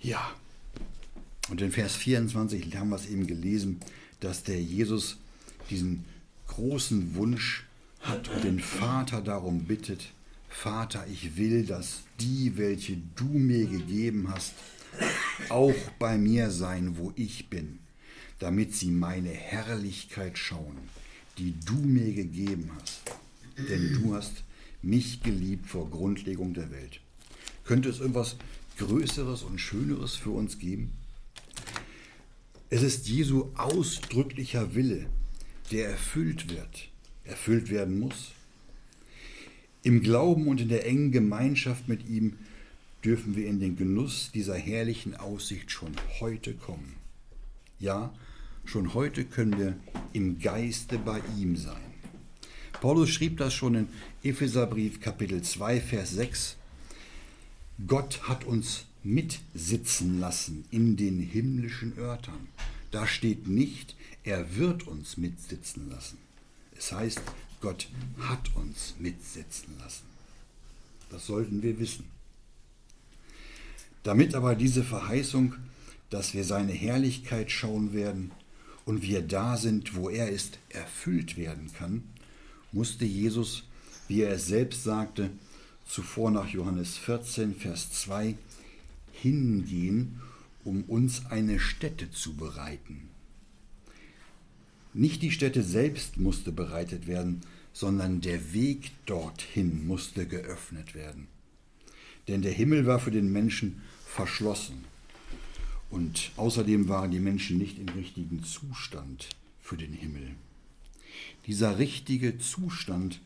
Ja, 0.00 0.36
und 1.48 1.62
in 1.62 1.72
Vers 1.72 1.96
24 1.96 2.76
haben 2.76 2.90
wir 2.90 2.96
es 2.96 3.08
eben 3.08 3.26
gelesen, 3.26 3.80
dass 4.20 4.44
der 4.44 4.60
Jesus 4.60 5.16
diesen 5.70 6.04
großen 6.48 7.14
Wunsch 7.14 7.64
hat 8.00 8.28
und 8.28 8.44
den 8.44 8.60
Vater 8.60 9.22
darum 9.22 9.64
bittet, 9.64 10.12
Vater, 10.48 11.06
ich 11.10 11.36
will, 11.36 11.64
dass 11.64 12.00
die, 12.20 12.56
welche 12.56 12.98
du 13.14 13.26
mir 13.26 13.66
gegeben 13.66 14.28
hast, 14.30 14.54
auch 15.48 15.74
bei 15.98 16.18
mir 16.18 16.50
sein, 16.50 16.96
wo 16.96 17.12
ich 17.14 17.48
bin 17.48 17.78
damit 18.38 18.74
sie 18.74 18.90
meine 18.90 19.30
Herrlichkeit 19.30 20.38
schauen, 20.38 20.76
die 21.38 21.54
du 21.64 21.74
mir 21.74 22.12
gegeben 22.12 22.70
hast. 22.78 23.02
Denn 23.68 23.92
du 23.94 24.14
hast 24.14 24.44
mich 24.82 25.22
geliebt 25.22 25.66
vor 25.66 25.90
Grundlegung 25.90 26.54
der 26.54 26.70
Welt. 26.70 27.00
Könnte 27.64 27.88
es 27.88 27.98
irgendwas 27.98 28.36
Größeres 28.78 29.42
und 29.42 29.60
Schöneres 29.60 30.14
für 30.14 30.30
uns 30.30 30.58
geben? 30.58 30.92
Es 32.70 32.82
ist 32.82 33.08
Jesu 33.08 33.50
ausdrücklicher 33.56 34.74
Wille, 34.74 35.06
der 35.68 35.88
erfüllt 35.88 36.50
wird, 36.50 36.88
erfüllt 37.24 37.70
werden 37.70 37.98
muss. 37.98 38.32
Im 39.82 40.02
Glauben 40.02 40.48
und 40.48 40.60
in 40.60 40.68
der 40.68 40.86
engen 40.86 41.12
Gemeinschaft 41.12 41.88
mit 41.88 42.08
ihm 42.08 42.34
dürfen 43.04 43.36
wir 43.36 43.46
in 43.46 43.60
den 43.60 43.76
Genuss 43.76 44.30
dieser 44.32 44.56
herrlichen 44.56 45.14
Aussicht 45.14 45.70
schon 45.70 45.92
heute 46.20 46.54
kommen. 46.54 46.96
Ja, 47.78 48.12
schon 48.64 48.94
heute 48.94 49.24
können 49.24 49.58
wir 49.58 49.76
im 50.12 50.40
Geiste 50.40 50.98
bei 50.98 51.20
ihm 51.38 51.56
sein. 51.56 51.80
Paulus 52.80 53.10
schrieb 53.10 53.38
das 53.38 53.54
schon 53.54 53.74
in 53.74 53.88
Epheserbrief 54.22 55.00
Kapitel 55.00 55.42
2, 55.42 55.80
Vers 55.80 56.10
6. 56.10 56.56
Gott 57.86 58.28
hat 58.28 58.44
uns 58.44 58.84
mitsitzen 59.04 60.20
lassen 60.20 60.64
in 60.70 60.96
den 60.96 61.18
himmlischen 61.18 61.96
Örtern. 61.96 62.48
Da 62.90 63.06
steht 63.06 63.48
nicht, 63.48 63.94
er 64.24 64.56
wird 64.56 64.86
uns 64.86 65.16
mitsitzen 65.16 65.90
lassen. 65.90 66.18
Es 66.76 66.92
heißt, 66.92 67.20
Gott 67.60 67.88
hat 68.20 68.54
uns 68.54 68.94
mitsitzen 68.98 69.76
lassen. 69.78 70.04
Das 71.10 71.26
sollten 71.26 71.62
wir 71.62 71.78
wissen. 71.78 72.04
Damit 74.02 74.34
aber 74.34 74.54
diese 74.54 74.84
Verheißung, 74.84 75.54
dass 76.10 76.34
wir 76.34 76.44
seine 76.44 76.72
Herrlichkeit 76.72 77.50
schauen 77.50 77.92
werden 77.92 78.30
und 78.84 79.02
wir 79.02 79.22
da 79.22 79.56
sind, 79.56 79.94
wo 79.94 80.08
er 80.08 80.30
ist, 80.30 80.58
erfüllt 80.70 81.36
werden 81.36 81.72
kann, 81.74 82.04
musste 82.72 83.04
Jesus, 83.04 83.64
wie 84.06 84.22
er 84.22 84.32
es 84.32 84.46
selbst 84.46 84.84
sagte, 84.84 85.30
zuvor 85.86 86.30
nach 86.30 86.48
Johannes 86.48 86.96
14, 86.96 87.54
Vers 87.54 87.90
2, 87.92 88.36
hingehen, 89.12 90.20
um 90.64 90.84
uns 90.84 91.26
eine 91.26 91.58
Stätte 91.58 92.10
zu 92.10 92.34
bereiten. 92.34 93.08
Nicht 94.94 95.22
die 95.22 95.30
Stätte 95.30 95.62
selbst 95.62 96.16
musste 96.16 96.52
bereitet 96.52 97.06
werden, 97.06 97.42
sondern 97.72 98.20
der 98.20 98.52
Weg 98.52 98.92
dorthin 99.06 99.86
musste 99.86 100.26
geöffnet 100.26 100.94
werden. 100.94 101.28
Denn 102.26 102.42
der 102.42 102.52
Himmel 102.52 102.86
war 102.86 102.98
für 102.98 103.10
den 103.10 103.32
Menschen 103.32 103.82
verschlossen. 104.04 104.84
Und 105.90 106.32
außerdem 106.36 106.88
waren 106.88 107.10
die 107.10 107.20
Menschen 107.20 107.58
nicht 107.58 107.78
im 107.78 107.88
richtigen 107.90 108.42
Zustand 108.44 109.28
für 109.60 109.76
den 109.76 109.92
Himmel. 109.92 110.34
Dieser 111.46 111.78
richtige 111.78 112.38
Zustand 112.38 113.20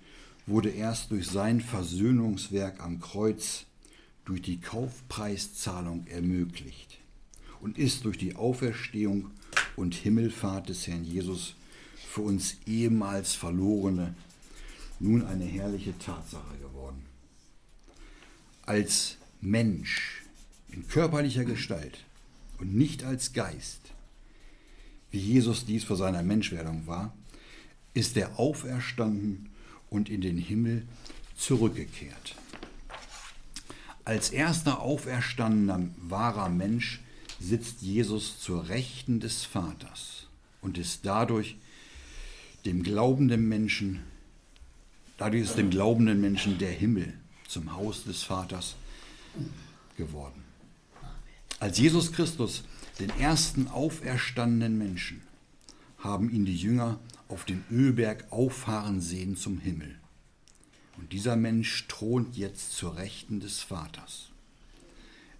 wurde 0.46 0.70
erst 0.70 1.10
durch 1.10 1.26
sein 1.26 1.60
Versöhnungswerk 1.60 2.80
am 2.80 3.00
Kreuz, 3.00 3.66
durch 4.24 4.42
die 4.42 4.60
Kaufpreiszahlung 4.60 6.06
ermöglicht 6.06 7.01
und 7.62 7.78
ist 7.78 8.04
durch 8.04 8.18
die 8.18 8.36
Auferstehung 8.36 9.30
und 9.76 9.94
Himmelfahrt 9.94 10.68
des 10.68 10.86
Herrn 10.86 11.04
Jesus 11.04 11.54
für 12.08 12.20
uns 12.20 12.56
ehemals 12.66 13.34
Verlorene 13.34 14.14
nun 15.00 15.24
eine 15.24 15.44
herrliche 15.44 15.96
Tatsache 15.98 16.58
geworden. 16.60 17.02
Als 18.66 19.16
Mensch 19.40 20.22
in 20.70 20.86
körperlicher 20.86 21.44
Gestalt 21.44 22.04
und 22.58 22.74
nicht 22.74 23.04
als 23.04 23.32
Geist, 23.32 23.80
wie 25.10 25.18
Jesus 25.18 25.64
dies 25.64 25.84
vor 25.84 25.96
seiner 25.96 26.22
Menschwerdung 26.22 26.86
war, 26.86 27.14
ist 27.94 28.16
er 28.16 28.38
auferstanden 28.38 29.50
und 29.90 30.08
in 30.08 30.20
den 30.20 30.38
Himmel 30.38 30.86
zurückgekehrt. 31.36 32.34
Als 34.04 34.30
erster 34.30 34.80
auferstandener 34.80 35.88
wahrer 35.98 36.48
Mensch 36.48 37.00
sitzt 37.42 37.82
Jesus 37.82 38.38
zur 38.40 38.68
Rechten 38.68 39.20
des 39.20 39.44
Vaters 39.44 40.26
und 40.60 40.78
ist 40.78 41.00
dadurch 41.04 41.56
dem 42.64 42.82
glaubenden 42.82 43.48
Menschen, 43.48 44.00
dadurch 45.18 45.42
ist 45.42 45.58
dem 45.58 45.70
glaubenden 45.70 46.20
Menschen 46.20 46.58
der 46.58 46.70
Himmel 46.70 47.12
zum 47.48 47.74
Haus 47.74 48.04
des 48.04 48.22
Vaters 48.22 48.76
geworden. 49.96 50.42
Als 51.58 51.78
Jesus 51.78 52.12
Christus 52.12 52.64
den 52.98 53.10
ersten 53.18 53.68
auferstandenen 53.68 54.78
Menschen 54.78 55.22
haben 55.98 56.30
ihn 56.30 56.44
die 56.44 56.56
Jünger 56.56 56.98
auf 57.28 57.44
den 57.44 57.64
Ölberg 57.70 58.30
auffahren 58.30 59.00
sehen 59.00 59.36
zum 59.36 59.58
Himmel. 59.58 59.98
Und 60.98 61.12
dieser 61.12 61.36
Mensch 61.36 61.86
thront 61.88 62.36
jetzt 62.36 62.72
zur 62.72 62.96
Rechten 62.96 63.40
des 63.40 63.60
Vaters. 63.60 64.31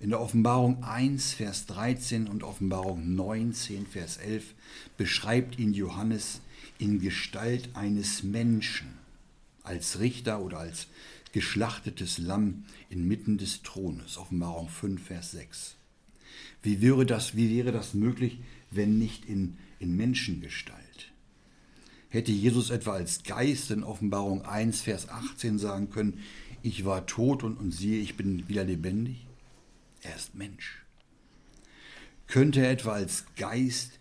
In 0.02 0.10
der 0.10 0.20
Offenbarung 0.20 0.82
1, 0.82 1.34
Vers 1.34 1.66
13 1.66 2.26
und 2.26 2.42
Offenbarung 2.42 3.14
19, 3.14 3.86
Vers 3.86 4.16
11 4.16 4.52
beschreibt 4.96 5.60
ihn 5.60 5.74
Johannes 5.74 6.40
in 6.80 6.98
Gestalt 6.98 7.68
eines 7.74 8.24
Menschen, 8.24 8.88
als 9.62 10.00
Richter 10.00 10.40
oder 10.40 10.58
als 10.58 10.88
geschlachtetes 11.30 12.18
Lamm 12.18 12.64
inmitten 12.90 13.38
des 13.38 13.62
Thrones. 13.62 14.16
Offenbarung 14.18 14.68
5, 14.68 15.00
Vers 15.00 15.30
6. 15.30 15.76
Wie 16.64 16.80
wäre 16.80 17.06
das, 17.06 17.36
wie 17.36 17.54
wäre 17.54 17.70
das 17.70 17.94
möglich, 17.94 18.40
wenn 18.72 18.98
nicht 18.98 19.26
in, 19.26 19.56
in 19.78 19.96
Menschengestalt? 19.96 21.12
Hätte 22.08 22.32
Jesus 22.32 22.70
etwa 22.70 22.94
als 22.94 23.22
Geist 23.22 23.70
in 23.70 23.84
Offenbarung 23.84 24.44
1, 24.44 24.80
Vers 24.80 25.08
18 25.08 25.60
sagen 25.60 25.90
können, 25.90 26.18
ich 26.60 26.84
war 26.84 27.06
tot 27.06 27.44
und, 27.44 27.56
und 27.56 27.70
siehe, 27.70 28.00
ich 28.00 28.16
bin 28.16 28.48
wieder 28.48 28.64
lebendig? 28.64 29.26
Er 30.02 30.16
ist 30.16 30.34
Mensch. 30.34 30.82
Könnte 32.26 32.60
er 32.60 32.70
etwa 32.70 32.92
als 32.92 33.24
Geist 33.36 33.98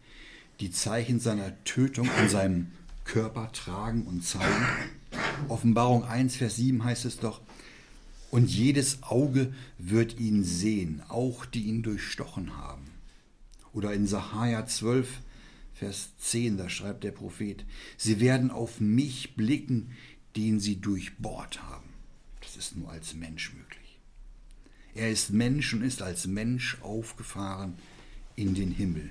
die 0.60 0.72
Zeichen 0.72 1.20
seiner 1.20 1.64
Tötung 1.64 2.10
an 2.10 2.30
seinem 2.30 2.72
Körper 3.04 3.52
tragen 3.52 4.04
und 4.04 4.26
zeigen? 4.26 4.66
Offenbarung 5.48 6.04
1, 6.04 6.38
Vers 6.38 6.56
7 6.56 6.84
heißt 6.84 7.06
es 7.06 7.20
doch, 7.20 7.42
und 8.32 8.50
jedes 8.50 9.04
Auge 9.04 9.54
wird 9.78 10.20
ihn 10.20 10.44
sehen, 10.44 11.04
auch 11.10 11.46
die 11.46 11.64
ihn 11.64 11.84
durchstochen 11.84 12.58
haben. 12.58 12.90
Oder 13.74 13.94
in 13.94 14.08
Sacharja 14.08 14.66
12, 14.66 15.08
Vers 15.74 16.10
10, 16.20 16.58
da 16.58 16.70
schreibt 16.70 17.04
der 17.04 17.12
Prophet, 17.12 17.66
sie 17.98 18.20
werden 18.20 18.50
auf 18.52 18.80
mich 18.80 19.36
blicken, 19.36 19.92
den 20.36 20.60
sie 20.60 20.78
durchbohrt 20.78 21.62
haben. 21.64 21.90
Das 22.40 22.56
ist 22.56 22.76
nur 22.78 22.90
als 22.90 23.14
Mensch 23.14 23.54
möglich. 23.54 23.81
Er 24.96 25.10
ist 25.10 25.32
Mensch 25.32 25.74
und 25.74 25.84
ist 25.84 26.02
als 26.02 26.28
Mensch 26.28 26.78
aufgefahren 26.82 27.76
in 28.36 28.54
den 28.56 28.72
Himmel. 28.72 29.10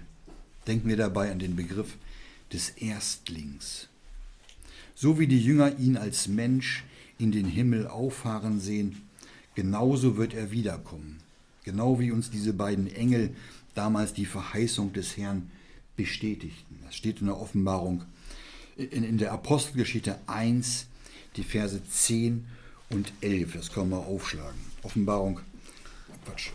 Denken 0.67 0.89
wir 0.89 0.97
dabei 0.97 1.31
an 1.31 1.39
den 1.39 1.57
Begriff 1.57 1.97
des 2.53 2.71
Erstlings. 2.71 3.89
So 4.95 5.19
wie 5.19 5.27
die 5.27 5.43
Jünger 5.43 5.79
ihn 5.79 5.97
als 5.97 6.29
Mensch 6.29 6.85
in 7.19 7.33
den 7.33 7.47
Himmel 7.47 7.87
auffahren 7.87 8.61
sehen, 8.61 9.03
genauso 9.55 10.17
wird 10.17 10.35
er 10.35 10.51
wiederkommen. 10.51 11.19
Genau 11.65 11.99
wie 11.99 12.11
uns 12.11 12.31
diese 12.31 12.53
beiden 12.53 12.93
Engel 12.93 13.35
damals 13.75 14.13
die 14.13 14.27
Verheißung 14.27 14.93
des 14.93 15.17
Herrn 15.17 15.51
bestätigten. 15.97 16.79
Das 16.85 16.97
steht 16.97 17.21
in 17.21 17.27
der 17.27 17.41
Offenbarung, 17.41 18.05
in, 18.77 19.05
in 19.05 19.19
der 19.19 19.33
Apostelgeschichte 19.33 20.19
1, 20.27 20.87
die 21.37 21.45
Verse 21.45 21.81
10 21.83 22.47
und 22.89 23.13
11. 23.21 23.53
Das 23.55 23.73
können 23.73 23.91
wir 23.91 23.99
aufschlagen. 23.99 24.59
Offenbarung 24.83 25.41
Quatsch, 26.31 26.51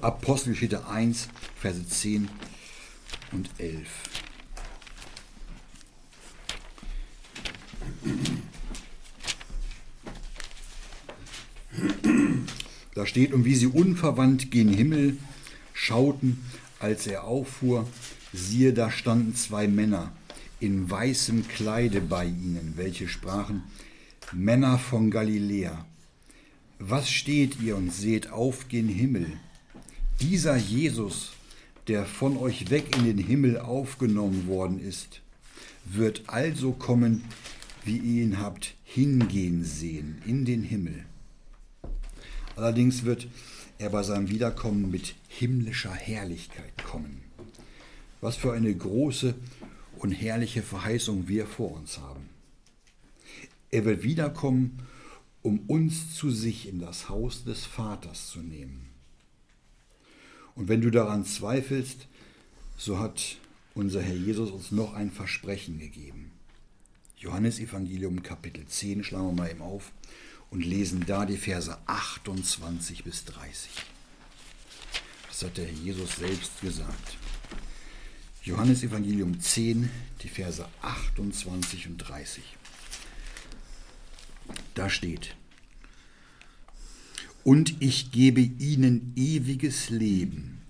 Apostelgeschichte 0.00 0.88
1, 0.88 1.28
Verse 1.54 1.86
10 1.86 2.28
und 3.30 3.50
11. 3.58 3.88
Da 12.94 13.06
steht, 13.06 13.32
und 13.32 13.44
wie 13.44 13.54
sie 13.54 13.68
unverwandt 13.68 14.50
gen 14.50 14.68
Himmel 14.68 15.16
schauten, 15.72 16.44
als 16.80 17.06
er 17.06 17.24
auffuhr, 17.24 17.88
siehe, 18.32 18.72
da 18.72 18.90
standen 18.90 19.36
zwei 19.36 19.68
Männer 19.68 20.12
in 20.58 20.90
weißem 20.90 21.46
Kleide 21.46 22.00
bei 22.00 22.24
ihnen, 22.24 22.74
welche 22.76 23.08
sprachen, 23.08 23.62
Männer 24.32 24.78
von 24.78 25.10
Galiläa, 25.10 25.86
was 26.88 27.08
steht 27.08 27.60
ihr 27.60 27.76
und 27.76 27.92
seht 27.92 28.30
auf 28.32 28.68
gen 28.68 28.88
Himmel? 28.88 29.26
Dieser 30.20 30.56
Jesus, 30.56 31.32
der 31.86 32.06
von 32.06 32.36
euch 32.36 32.70
weg 32.70 32.96
in 32.96 33.04
den 33.04 33.18
Himmel 33.18 33.58
aufgenommen 33.58 34.48
worden 34.48 34.80
ist, 34.80 35.20
wird 35.84 36.24
also 36.26 36.72
kommen, 36.72 37.24
wie 37.84 37.98
ihr 37.98 38.24
ihn 38.24 38.38
habt 38.40 38.74
hingehen 38.84 39.64
sehen 39.64 40.20
in 40.26 40.44
den 40.44 40.62
Himmel. 40.62 41.04
Allerdings 42.56 43.04
wird 43.04 43.28
er 43.78 43.90
bei 43.90 44.02
seinem 44.02 44.28
Wiederkommen 44.28 44.90
mit 44.90 45.14
himmlischer 45.28 45.94
Herrlichkeit 45.94 46.84
kommen. 46.84 47.22
Was 48.20 48.36
für 48.36 48.52
eine 48.52 48.74
große 48.74 49.34
und 49.98 50.12
herrliche 50.12 50.62
Verheißung 50.62 51.28
wir 51.28 51.46
vor 51.46 51.72
uns 51.72 51.98
haben. 51.98 52.28
Er 53.70 53.84
wird 53.84 54.02
wiederkommen 54.02 54.80
um 55.42 55.60
uns 55.68 56.14
zu 56.14 56.30
sich 56.30 56.68
in 56.68 56.78
das 56.78 57.08
Haus 57.08 57.44
des 57.44 57.64
Vaters 57.64 58.30
zu 58.30 58.40
nehmen. 58.40 58.88
Und 60.54 60.68
wenn 60.68 60.80
du 60.80 60.90
daran 60.90 61.24
zweifelst, 61.24 62.06
so 62.76 62.98
hat 62.98 63.36
unser 63.74 64.02
Herr 64.02 64.14
Jesus 64.14 64.50
uns 64.50 64.70
noch 64.70 64.94
ein 64.94 65.10
Versprechen 65.10 65.78
gegeben. 65.78 66.30
Johannes 67.16 67.58
Evangelium 67.58 68.22
Kapitel 68.22 68.66
10 68.66 69.04
schlagen 69.04 69.28
wir 69.28 69.42
mal 69.42 69.50
eben 69.50 69.62
auf 69.62 69.92
und 70.50 70.64
lesen 70.64 71.04
da 71.06 71.24
die 71.24 71.36
Verse 71.36 71.76
28 71.86 73.04
bis 73.04 73.24
30. 73.24 73.70
Das 75.28 75.42
hat 75.44 75.56
der 75.56 75.66
Herr 75.66 75.72
Jesus 75.72 76.16
selbst 76.16 76.60
gesagt. 76.60 77.16
Johannes 78.42 78.82
Evangelium 78.82 79.40
10, 79.40 79.88
die 80.22 80.28
Verse 80.28 80.66
28 80.82 81.86
und 81.86 81.98
30. 81.98 82.42
Da 84.74 84.88
steht, 84.88 85.36
und 87.44 87.74
ich 87.80 88.12
gebe 88.12 88.40
ihnen 88.40 89.12
ewiges 89.16 89.90
Leben, 89.90 90.60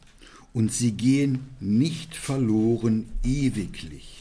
und 0.53 0.73
sie 0.73 0.93
gehen 0.93 1.41
nicht 1.61 2.15
verloren 2.15 3.07
ewiglich, 3.25 4.21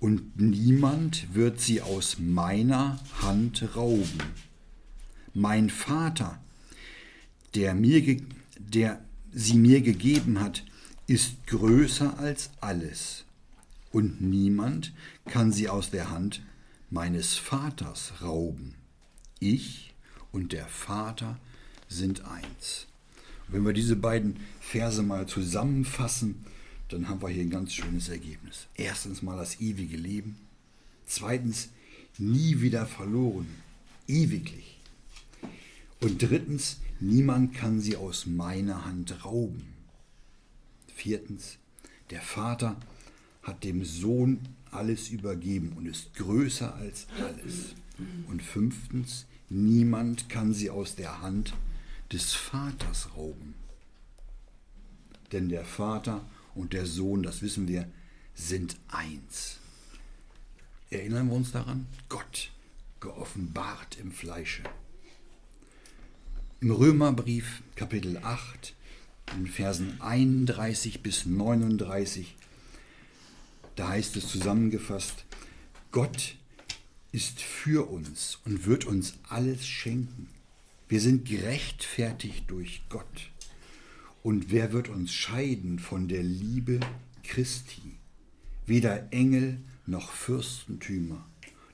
und 0.00 0.38
niemand 0.40 1.34
wird 1.34 1.60
sie 1.60 1.80
aus 1.82 2.18
meiner 2.18 3.00
Hand 3.22 3.76
rauben. 3.76 4.18
Mein 5.34 5.70
Vater, 5.70 6.40
der, 7.54 7.74
mir, 7.74 8.20
der 8.58 9.00
sie 9.32 9.56
mir 9.56 9.80
gegeben 9.80 10.40
hat, 10.40 10.64
ist 11.06 11.46
größer 11.46 12.18
als 12.18 12.50
alles, 12.60 13.24
und 13.92 14.20
niemand 14.20 14.92
kann 15.26 15.52
sie 15.52 15.68
aus 15.68 15.90
der 15.90 16.10
Hand 16.10 16.42
meines 16.90 17.34
Vaters 17.34 18.14
rauben. 18.22 18.74
Ich 19.38 19.94
und 20.32 20.52
der 20.52 20.66
Vater 20.66 21.38
sind 21.88 22.24
eins. 22.24 22.86
wenn 23.48 23.64
wir 23.64 23.72
diese 23.72 23.94
beiden 23.94 24.40
Verse 24.60 25.02
mal 25.02 25.26
zusammenfassen, 25.26 26.44
dann 26.88 27.08
haben 27.08 27.22
wir 27.22 27.28
hier 27.28 27.42
ein 27.42 27.50
ganz 27.50 27.74
schönes 27.74 28.08
Ergebnis. 28.08 28.66
Erstens 28.74 29.22
mal 29.22 29.36
das 29.36 29.60
ewige 29.60 29.96
Leben. 29.96 30.36
Zweitens, 31.06 31.68
nie 32.18 32.60
wieder 32.60 32.86
verloren, 32.86 33.46
ewiglich. 34.08 34.78
Und 36.00 36.22
drittens, 36.22 36.78
niemand 37.00 37.54
kann 37.54 37.80
sie 37.80 37.96
aus 37.96 38.26
meiner 38.26 38.84
Hand 38.84 39.24
rauben. 39.24 39.74
Viertens, 40.94 41.58
der 42.10 42.20
Vater 42.22 42.76
hat 43.42 43.64
dem 43.64 43.84
Sohn 43.84 44.40
alles 44.76 45.08
übergeben 45.08 45.72
und 45.76 45.86
ist 45.86 46.14
größer 46.14 46.74
als 46.74 47.06
alles. 47.18 47.74
Und 48.28 48.42
fünftens, 48.42 49.26
niemand 49.48 50.28
kann 50.28 50.52
sie 50.52 50.70
aus 50.70 50.94
der 50.94 51.22
Hand 51.22 51.54
des 52.12 52.34
Vaters 52.34 53.08
rauben. 53.16 53.54
Denn 55.32 55.48
der 55.48 55.64
Vater 55.64 56.24
und 56.54 56.72
der 56.72 56.86
Sohn, 56.86 57.22
das 57.22 57.42
wissen 57.42 57.68
wir, 57.68 57.88
sind 58.34 58.76
eins. 58.88 59.58
Erinnern 60.90 61.28
wir 61.28 61.34
uns 61.34 61.52
daran? 61.52 61.86
Gott 62.08 62.50
geoffenbart 63.00 63.98
im 63.98 64.12
Fleische. 64.12 64.62
Im 66.60 66.70
Römerbrief 66.70 67.62
Kapitel 67.74 68.18
8 68.18 68.74
in 69.36 69.46
Versen 69.46 70.00
31 70.00 71.02
bis 71.02 71.26
39, 71.26 72.36
da 73.76 73.88
heißt 73.88 74.16
es 74.16 74.28
zusammengefasst, 74.28 75.24
Gott 75.92 76.36
ist 77.12 77.40
für 77.40 77.88
uns 77.88 78.38
und 78.44 78.66
wird 78.66 78.84
uns 78.84 79.14
alles 79.28 79.66
schenken. 79.66 80.28
Wir 80.88 81.00
sind 81.00 81.28
gerechtfertigt 81.28 82.44
durch 82.48 82.82
Gott. 82.88 83.30
Und 84.22 84.50
wer 84.50 84.72
wird 84.72 84.88
uns 84.88 85.12
scheiden 85.12 85.78
von 85.78 86.08
der 86.08 86.22
Liebe 86.22 86.80
Christi? 87.22 87.96
Weder 88.66 89.12
Engel 89.12 89.58
noch 89.86 90.10
Fürstentümer, 90.10 91.24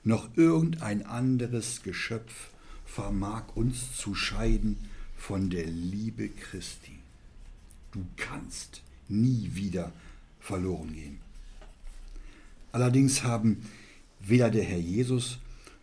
noch 0.03 0.29
irgendein 0.37 1.05
anderes 1.05 1.81
Geschöpf 1.83 2.49
vermag 2.85 3.55
uns 3.55 3.97
zu 3.97 4.13
scheiden 4.13 4.77
von 5.17 5.49
der 5.49 5.65
Liebe 5.65 6.29
Christi. 6.29 6.99
Du 7.91 8.05
kannst 8.17 8.81
nie 9.07 9.51
wieder 9.53 9.91
verloren 10.39 10.93
gehen. 10.93 11.22
Allerdings 12.73 13.23
haben 13.23 13.61
weder 14.19 14.49
der 14.49 14.63
Herr 14.63 14.79
Jesus 14.79 15.37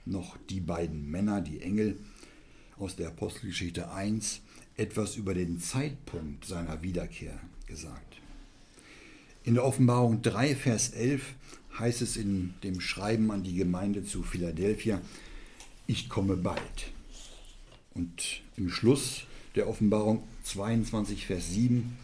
noch 0.04 0.36
die 0.48 0.58
beiden 0.58 1.08
Männer, 1.08 1.40
die 1.40 1.60
Engel 1.60 1.96
aus 2.78 2.96
der 2.96 3.08
Apostelgeschichte 3.08 3.92
1, 3.92 4.40
etwas 4.76 5.14
über 5.14 5.32
den 5.32 5.60
Zeitpunkt 5.60 6.44
seiner 6.44 6.82
Wiederkehr 6.82 7.38
gesagt. 7.68 8.16
In 9.44 9.54
der 9.54 9.64
Offenbarung 9.64 10.20
3, 10.22 10.56
Vers 10.56 10.88
11 10.88 11.22
heißt 11.78 12.02
es 12.02 12.16
in 12.16 12.54
dem 12.64 12.80
Schreiben 12.80 13.30
an 13.30 13.44
die 13.44 13.54
Gemeinde 13.54 14.04
zu 14.04 14.24
Philadelphia, 14.24 15.00
ich 15.86 16.08
komme 16.08 16.36
bald. 16.36 16.90
Und 17.94 18.42
im 18.56 18.68
Schluss 18.68 19.26
der 19.54 19.68
Offenbarung 19.68 20.24
22, 20.42 21.26
Vers 21.26 21.50
7 21.50 21.96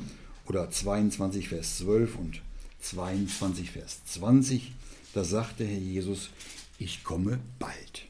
oder 0.47 0.71
22, 0.71 1.49
Vers 1.49 1.79
12 1.79 2.17
und 2.17 2.43
22, 2.81 3.71
Vers 3.71 4.05
20, 4.07 4.73
da 5.15 5.25
sagt 5.25 5.61
der 5.61 5.67
Herr 5.67 5.79
Jesus, 5.79 6.31
ich 6.79 7.05
komme 7.05 7.41
bald. 7.59 8.07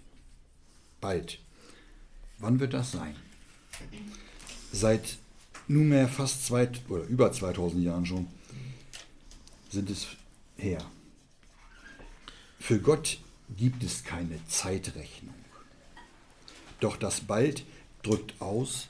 Bald. 1.00 1.38
Wann 2.38 2.60
wird 2.60 2.74
das 2.74 2.92
sein? 2.92 3.16
Seit 4.72 5.18
nunmehr 5.68 6.08
fast 6.08 6.46
zwei 6.46 6.68
oder 6.88 7.04
über 7.04 7.32
2000 7.32 7.84
Jahren 7.84 8.06
schon 8.06 8.26
sind 9.70 9.90
es 9.90 10.06
her. 10.56 10.84
Für 12.58 12.80
Gott 12.80 13.18
gibt 13.56 13.82
es 13.84 14.04
keine 14.04 14.44
Zeitrechnung. 14.48 15.34
Doch 16.80 16.96
das 16.96 17.20
bald 17.20 17.64
drückt 18.02 18.40
aus, 18.40 18.88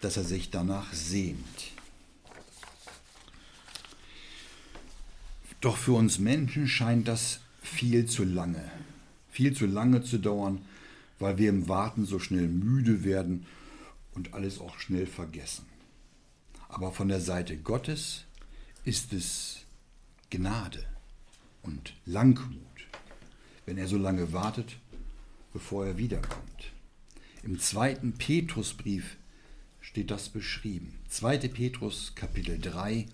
dass 0.00 0.16
er 0.16 0.24
sich 0.24 0.50
danach 0.50 0.92
sehnt. 0.92 1.75
Doch 5.60 5.76
für 5.76 5.92
uns 5.92 6.18
Menschen 6.18 6.68
scheint 6.68 7.08
das 7.08 7.40
viel 7.62 8.06
zu 8.06 8.24
lange, 8.24 8.70
viel 9.30 9.54
zu 9.54 9.66
lange 9.66 10.02
zu 10.02 10.18
dauern, 10.18 10.60
weil 11.18 11.38
wir 11.38 11.48
im 11.48 11.68
Warten 11.68 12.04
so 12.04 12.18
schnell 12.18 12.48
müde 12.48 13.04
werden 13.04 13.46
und 14.14 14.34
alles 14.34 14.60
auch 14.60 14.78
schnell 14.78 15.06
vergessen. 15.06 15.66
Aber 16.68 16.92
von 16.92 17.08
der 17.08 17.20
Seite 17.20 17.56
Gottes 17.56 18.24
ist 18.84 19.12
es 19.12 19.58
Gnade 20.30 20.84
und 21.62 21.94
Langmut, 22.04 22.86
wenn 23.64 23.78
er 23.78 23.88
so 23.88 23.96
lange 23.96 24.32
wartet, 24.32 24.76
bevor 25.52 25.86
er 25.86 25.98
wiederkommt. 25.98 26.72
Im 27.42 27.58
zweiten 27.58 28.12
Petrusbrief 28.12 29.16
steht 29.80 30.10
das 30.10 30.28
beschrieben. 30.28 30.98
2. 31.08 31.38
Petrus 31.48 32.12
Kapitel 32.14 32.58
3 32.58 33.06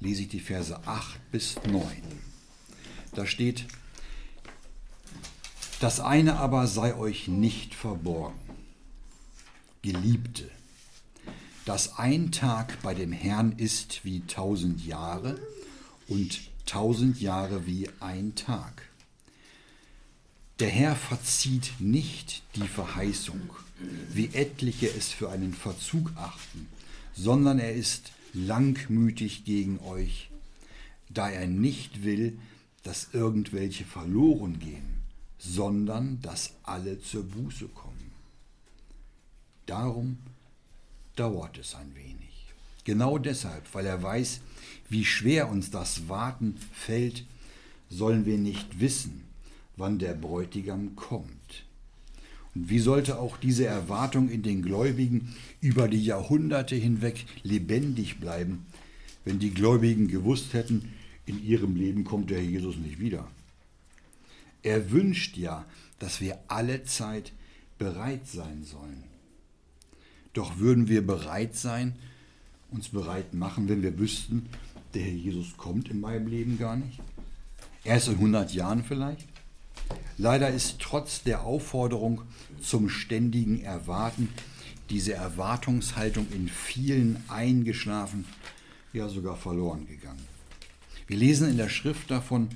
lese 0.00 0.22
ich 0.22 0.28
die 0.28 0.40
Verse 0.40 0.86
8 0.86 1.30
bis 1.30 1.56
9. 1.66 1.84
Da 3.14 3.26
steht, 3.26 3.66
das 5.80 6.00
eine 6.00 6.36
aber 6.36 6.66
sei 6.66 6.94
euch 6.94 7.28
nicht 7.28 7.74
verborgen. 7.74 8.38
Geliebte, 9.82 10.50
dass 11.64 11.98
ein 11.98 12.32
Tag 12.32 12.80
bei 12.82 12.94
dem 12.94 13.12
Herrn 13.12 13.52
ist 13.58 14.04
wie 14.04 14.20
tausend 14.26 14.84
Jahre 14.84 15.38
und 16.08 16.40
tausend 16.66 17.20
Jahre 17.20 17.66
wie 17.66 17.88
ein 18.00 18.34
Tag. 18.34 18.88
Der 20.60 20.70
Herr 20.70 20.96
verzieht 20.96 21.72
nicht 21.80 22.42
die 22.54 22.68
Verheißung, 22.68 23.50
wie 24.10 24.30
etliche 24.32 24.88
es 24.88 25.08
für 25.08 25.30
einen 25.30 25.52
Verzug 25.52 26.12
achten, 26.16 26.68
sondern 27.14 27.58
er 27.58 27.74
ist 27.74 28.12
langmütig 28.34 29.44
gegen 29.44 29.78
euch, 29.80 30.30
da 31.08 31.30
er 31.30 31.46
nicht 31.46 32.04
will, 32.04 32.38
dass 32.82 33.08
irgendwelche 33.12 33.84
verloren 33.84 34.58
gehen, 34.58 35.02
sondern 35.38 36.20
dass 36.20 36.52
alle 36.62 37.00
zur 37.00 37.24
Buße 37.24 37.68
kommen. 37.68 38.12
Darum 39.66 40.18
dauert 41.16 41.58
es 41.58 41.74
ein 41.74 41.94
wenig. 41.94 42.14
Genau 42.84 43.16
deshalb, 43.16 43.62
weil 43.72 43.86
er 43.86 44.02
weiß, 44.02 44.40
wie 44.90 45.04
schwer 45.04 45.48
uns 45.48 45.70
das 45.70 46.08
Warten 46.08 46.56
fällt, 46.72 47.24
sollen 47.88 48.26
wir 48.26 48.36
nicht 48.36 48.80
wissen, 48.80 49.24
wann 49.76 49.98
der 49.98 50.14
Bräutigam 50.14 50.94
kommt. 50.96 51.43
Wie 52.54 52.78
sollte 52.78 53.18
auch 53.18 53.36
diese 53.36 53.66
Erwartung 53.66 54.28
in 54.28 54.42
den 54.42 54.62
Gläubigen 54.62 55.34
über 55.60 55.88
die 55.88 56.04
Jahrhunderte 56.04 56.76
hinweg 56.76 57.24
lebendig 57.42 58.20
bleiben, 58.20 58.66
wenn 59.24 59.40
die 59.40 59.50
Gläubigen 59.50 60.06
gewusst 60.06 60.52
hätten, 60.52 60.92
in 61.26 61.44
ihrem 61.44 61.74
Leben 61.74 62.04
kommt 62.04 62.30
der 62.30 62.44
Jesus 62.44 62.76
nicht 62.76 63.00
wieder. 63.00 63.26
Er 64.62 64.90
wünscht 64.90 65.36
ja, 65.36 65.64
dass 65.98 66.20
wir 66.20 66.38
alle 66.48 66.84
Zeit 66.84 67.32
bereit 67.78 68.26
sein 68.28 68.62
sollen. 68.62 69.04
Doch 70.32 70.58
würden 70.58 70.88
wir 70.88 71.06
bereit 71.06 71.56
sein, 71.56 71.94
uns 72.70 72.88
bereit 72.88 73.34
machen, 73.34 73.68
wenn 73.68 73.82
wir 73.82 73.98
wüssten, 73.98 74.46
der 74.94 75.02
Herr 75.02 75.12
Jesus 75.12 75.56
kommt 75.56 75.88
in 75.90 76.00
meinem 76.00 76.26
Leben 76.26 76.58
gar 76.58 76.76
nicht. 76.76 77.00
Erst 77.84 78.08
in 78.08 78.14
100 78.14 78.52
Jahren 78.54 78.84
vielleicht. 78.84 79.26
Leider 80.16 80.50
ist 80.50 80.78
trotz 80.78 81.22
der 81.22 81.42
Aufforderung 81.42 82.22
zum 82.60 82.88
ständigen 82.88 83.62
Erwarten 83.62 84.28
diese 84.90 85.14
Erwartungshaltung 85.14 86.26
in 86.30 86.48
vielen 86.48 87.22
eingeschlafen, 87.28 88.24
ja 88.92 89.08
sogar 89.08 89.36
verloren 89.36 89.86
gegangen. 89.88 90.24
Wir 91.06 91.16
lesen 91.16 91.48
in 91.48 91.56
der 91.56 91.68
Schrift 91.68 92.10
davon, 92.10 92.48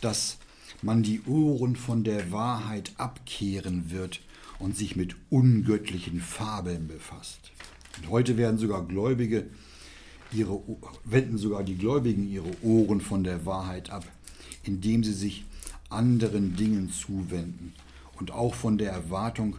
dass 0.00 0.38
man 0.82 1.02
die 1.02 1.22
Ohren 1.22 1.76
von 1.76 2.04
der 2.04 2.30
Wahrheit 2.30 2.92
abkehren 2.98 3.90
wird 3.90 4.20
und 4.58 4.76
sich 4.76 4.96
mit 4.96 5.16
ungöttlichen 5.30 6.20
Fabeln 6.20 6.88
befasst. 6.88 7.52
Und 7.98 8.10
heute 8.10 8.36
werden 8.36 8.58
sogar 8.58 8.86
Gläubige 8.86 9.46
ihre, 10.32 10.60
wenden 11.04 11.38
sogar 11.38 11.62
die 11.62 11.76
Gläubigen 11.76 12.30
ihre 12.30 12.50
Ohren 12.62 13.00
von 13.00 13.24
der 13.24 13.46
Wahrheit 13.46 13.90
ab, 13.90 14.04
indem 14.62 15.04
sie 15.04 15.12
sich 15.12 15.44
anderen 15.92 16.56
Dingen 16.56 16.90
zuwenden. 16.90 17.74
Und 18.18 18.30
auch 18.30 18.54
von 18.54 18.78
der 18.78 18.92
Erwartung, 18.92 19.56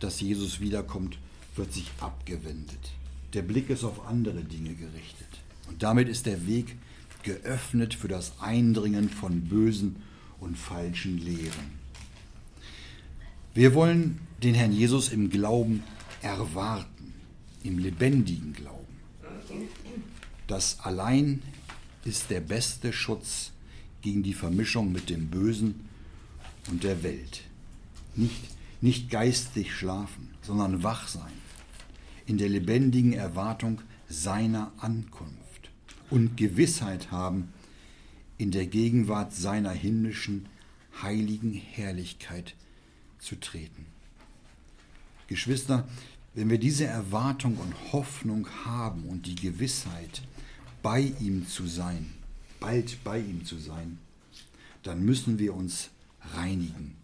dass 0.00 0.20
Jesus 0.20 0.60
wiederkommt, 0.60 1.18
wird 1.54 1.72
sich 1.72 1.90
abgewendet. 2.00 2.92
Der 3.32 3.42
Blick 3.42 3.70
ist 3.70 3.84
auf 3.84 4.06
andere 4.06 4.44
Dinge 4.44 4.74
gerichtet. 4.74 5.28
Und 5.68 5.82
damit 5.82 6.08
ist 6.08 6.26
der 6.26 6.46
Weg 6.46 6.76
geöffnet 7.22 7.94
für 7.94 8.08
das 8.08 8.40
Eindringen 8.40 9.10
von 9.10 9.42
bösen 9.42 9.96
und 10.38 10.56
falschen 10.56 11.18
Lehren. 11.18 11.76
Wir 13.52 13.74
wollen 13.74 14.20
den 14.42 14.54
Herrn 14.54 14.72
Jesus 14.72 15.08
im 15.08 15.30
Glauben 15.30 15.82
erwarten, 16.22 17.14
im 17.64 17.78
lebendigen 17.78 18.52
Glauben. 18.52 18.76
Das 20.46 20.80
allein 20.80 21.42
ist 22.04 22.30
der 22.30 22.40
beste 22.40 22.92
Schutz 22.92 23.52
gegen 24.06 24.22
die 24.22 24.34
Vermischung 24.34 24.92
mit 24.92 25.10
dem 25.10 25.30
Bösen 25.30 25.80
und 26.70 26.84
der 26.84 27.02
Welt. 27.02 27.42
Nicht, 28.14 28.40
nicht 28.80 29.10
geistig 29.10 29.74
schlafen, 29.74 30.28
sondern 30.42 30.84
wach 30.84 31.08
sein, 31.08 31.32
in 32.24 32.38
der 32.38 32.48
lebendigen 32.48 33.14
Erwartung 33.14 33.80
seiner 34.08 34.70
Ankunft 34.78 35.70
und 36.08 36.36
Gewissheit 36.36 37.10
haben 37.10 37.48
in 38.38 38.52
der 38.52 38.68
Gegenwart 38.68 39.34
seiner 39.34 39.72
himmlischen, 39.72 40.46
heiligen 41.02 41.52
Herrlichkeit 41.52 42.54
zu 43.18 43.34
treten. 43.34 43.86
Geschwister, 45.26 45.88
wenn 46.32 46.48
wir 46.48 46.58
diese 46.58 46.84
Erwartung 46.84 47.56
und 47.56 47.92
Hoffnung 47.92 48.46
haben 48.64 49.02
und 49.08 49.26
die 49.26 49.34
Gewissheit, 49.34 50.22
bei 50.80 51.12
ihm 51.18 51.48
zu 51.48 51.66
sein, 51.66 52.15
bald 52.60 53.02
bei 53.04 53.18
ihm 53.18 53.44
zu 53.44 53.58
sein, 53.58 53.98
dann 54.82 55.04
müssen 55.04 55.38
wir 55.38 55.54
uns 55.54 55.90
reinigen. 56.34 56.96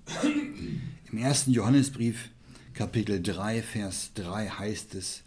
Im 1.10 1.18
ersten 1.18 1.52
Johannesbrief, 1.52 2.30
Kapitel 2.74 3.22
3, 3.22 3.62
Vers 3.62 4.10
3 4.14 4.48
heißt 4.48 4.94
es, 4.94 5.22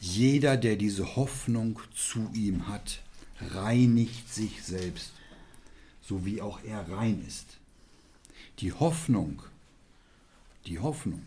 jeder, 0.00 0.56
der 0.56 0.76
diese 0.76 1.16
Hoffnung 1.16 1.78
zu 1.94 2.30
ihm 2.32 2.68
hat, 2.68 3.02
reinigt 3.40 4.32
sich 4.32 4.62
selbst, 4.62 5.12
so 6.00 6.24
wie 6.24 6.40
auch 6.40 6.62
er 6.64 6.88
rein 6.90 7.22
ist. 7.26 7.58
Die 8.60 8.72
Hoffnung, 8.72 9.42
die 10.66 10.78
Hoffnung, 10.78 11.22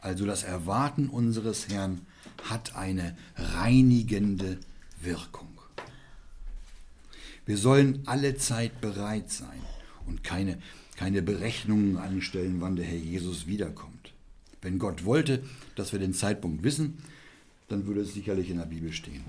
also 0.00 0.26
das 0.26 0.42
Erwarten 0.42 1.08
unseres 1.08 1.68
Herrn, 1.68 2.04
hat 2.44 2.74
eine 2.74 3.16
reinigende 3.36 4.58
Wirkung. 5.00 5.51
Wir 7.44 7.56
sollen 7.56 8.02
alle 8.06 8.36
Zeit 8.36 8.80
bereit 8.80 9.30
sein 9.30 9.60
und 10.06 10.22
keine, 10.22 10.58
keine 10.96 11.22
Berechnungen 11.22 11.96
anstellen, 11.96 12.60
wann 12.60 12.76
der 12.76 12.84
Herr 12.84 12.98
Jesus 12.98 13.46
wiederkommt. 13.46 14.12
Wenn 14.60 14.78
Gott 14.78 15.04
wollte, 15.04 15.42
dass 15.74 15.92
wir 15.92 15.98
den 15.98 16.14
Zeitpunkt 16.14 16.62
wissen, 16.62 16.98
dann 17.68 17.86
würde 17.86 18.02
es 18.02 18.14
sicherlich 18.14 18.50
in 18.50 18.58
der 18.58 18.66
Bibel 18.66 18.92
stehen. 18.92 19.24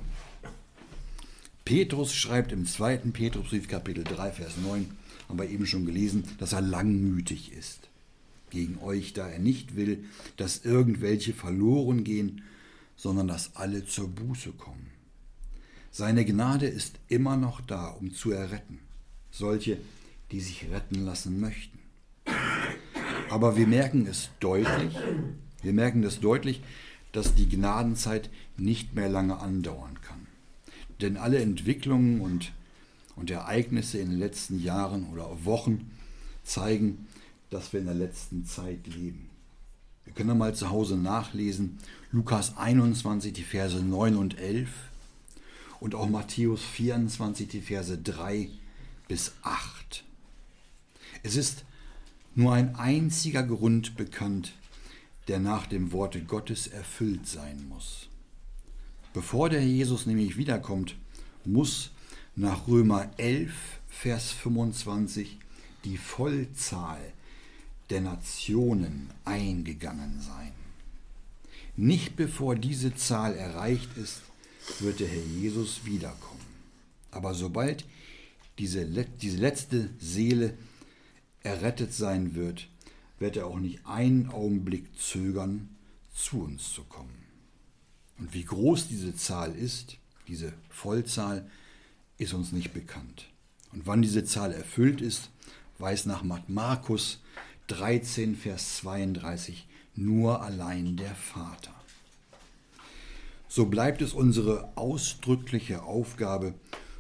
Petrus 1.66 2.14
schreibt 2.14 2.52
im 2.52 2.66
zweiten 2.68 3.14
Petrusbrief 3.14 3.68
Kapitel 3.68 4.04
3, 4.04 4.32
Vers 4.32 4.58
9, 4.62 4.92
haben 5.28 5.40
wir 5.40 5.50
eben 5.50 5.66
schon 5.66 5.86
gelesen, 5.86 6.24
dass 6.38 6.54
er 6.54 6.62
langmütig 6.62 7.54
ist 7.54 7.90
gegen 8.52 8.78
euch, 8.84 9.14
da 9.14 9.28
er 9.28 9.40
nicht 9.40 9.76
will, 9.76 10.06
dass 10.38 10.64
irgendwelche 10.64 11.34
verloren 11.34 12.04
gehen, 12.04 12.44
sondern 12.96 13.28
dass 13.28 13.56
alle 13.56 13.86
zur 13.86 14.10
Buße 14.10 14.52
kommen. 14.52 14.93
Seine 15.96 16.26
Gnade 16.26 16.66
ist 16.66 16.96
immer 17.08 17.38
noch 17.38 17.62
da, 17.62 17.90
um 17.90 18.16
zu 18.16 18.32
erretten, 18.32 18.80
solche, 19.30 19.78
die 20.32 20.40
sich 20.40 20.72
retten 20.72 21.06
lassen 21.06 21.40
möchten. 21.40 21.78
Aber 23.30 23.58
wir 23.58 23.68
merken 23.68 24.08
es 24.08 24.32
deutlich, 24.40 24.98
wir 25.62 25.72
merken 25.74 26.02
es 26.02 26.20
deutlich, 26.20 26.64
dass 27.12 27.36
die 27.36 27.48
Gnadenzeit 27.48 28.32
nicht 28.58 28.96
mehr 28.96 29.08
lange 29.08 29.38
andauern 29.38 30.02
kann. 30.02 30.26
Denn 31.00 31.16
alle 31.16 31.40
Entwicklungen 31.40 32.22
und, 32.22 32.54
und 33.16 33.30
Ereignisse 33.30 34.00
in 34.00 34.10
den 34.10 34.20
letzten 34.20 34.64
Jahren 34.64 35.12
oder 35.14 35.46
Wochen 35.46 35.92
zeigen, 36.44 37.08
dass 37.52 37.72
wir 37.72 37.82
in 37.82 37.86
der 37.86 37.94
letzten 37.94 38.48
Zeit 38.48 38.88
leben. 38.88 39.30
Wir 40.06 40.14
können 40.14 40.40
mal 40.40 40.56
zu 40.56 40.72
Hause 40.72 40.98
nachlesen, 40.98 41.78
Lukas 42.12 42.58
21, 42.58 43.32
die 43.32 43.44
Verse 43.44 43.80
9 43.80 44.16
und 44.16 44.40
11 44.40 44.70
und 45.84 45.96
auch 45.96 46.08
Matthäus 46.08 46.62
24, 46.64 47.50
die 47.50 47.60
Verse 47.60 47.98
3 47.98 48.48
bis 49.10 49.34
8. 49.42 50.06
Es 51.24 51.36
ist 51.36 51.66
nur 52.36 52.54
ein 52.54 52.78
einziger 52.78 53.44
Grund 53.44 53.98
bekannt, 53.98 54.54
der 55.28 55.40
nach 55.40 55.68
dem 55.68 55.92
Worte 55.92 56.22
Gottes 56.24 56.68
erfüllt 56.68 57.28
sein 57.28 57.68
muss. 57.68 58.08
Bevor 59.12 59.50
der 59.50 59.62
Jesus 59.62 60.06
nämlich 60.06 60.38
wiederkommt, 60.38 60.96
muss 61.44 61.92
nach 62.38 62.66
Römer 62.70 63.10
11, 63.18 63.52
Vers 63.90 64.32
25 64.32 65.38
die 65.84 65.98
Vollzahl 65.98 67.12
der 67.90 68.00
Nationen 68.00 69.10
eingegangen 69.26 70.22
sein. 70.22 70.54
Nicht 71.76 72.16
bevor 72.16 72.56
diese 72.56 72.96
Zahl 72.96 73.36
erreicht 73.36 73.98
ist, 73.98 74.22
wird 74.80 75.00
der 75.00 75.08
Herr 75.08 75.24
Jesus 75.24 75.86
wiederkommen. 75.86 76.42
Aber 77.12 77.34
sobald 77.34 77.86
diese, 78.58 78.86
diese 78.86 79.38
letzte 79.38 79.90
Seele 80.00 80.58
errettet 81.42 81.94
sein 81.94 82.36
wird, 82.36 82.68
wird 83.20 83.38
er 83.38 83.48
auch 83.48 83.60
nicht 83.60 83.86
einen 83.86 84.30
Augenblick 84.30 84.98
zögern, 84.98 85.70
zu 86.14 86.44
uns 86.44 86.74
zu 86.74 86.84
kommen. 86.84 87.24
Und 88.20 88.34
wie 88.34 88.46
groß 88.46 88.88
diese 88.88 89.16
Zahl 89.16 89.56
ist, 89.56 89.98
diese 90.28 90.54
Vollzahl, 90.70 91.50
ist 92.18 92.34
uns 92.34 92.52
nicht 92.52 92.74
bekannt. 92.74 93.28
Und 93.72 93.88
wann 93.88 94.02
diese 94.02 94.24
Zahl 94.24 94.52
erfüllt 94.52 95.02
ist, 95.02 95.30
weiß 95.80 96.06
nach 96.06 96.24
Markus 96.48 97.20
13, 97.68 98.36
Vers 98.36 98.78
32 98.78 99.68
nur 99.96 100.42
allein 100.42 100.96
der 100.96 101.16
Vater. 101.16 101.74
So 103.56 103.68
bleibt 103.68 104.02
es 104.02 104.14
unsere 104.14 104.76
ausdrückliche 104.76 105.84
Aufgabe 105.84 106.56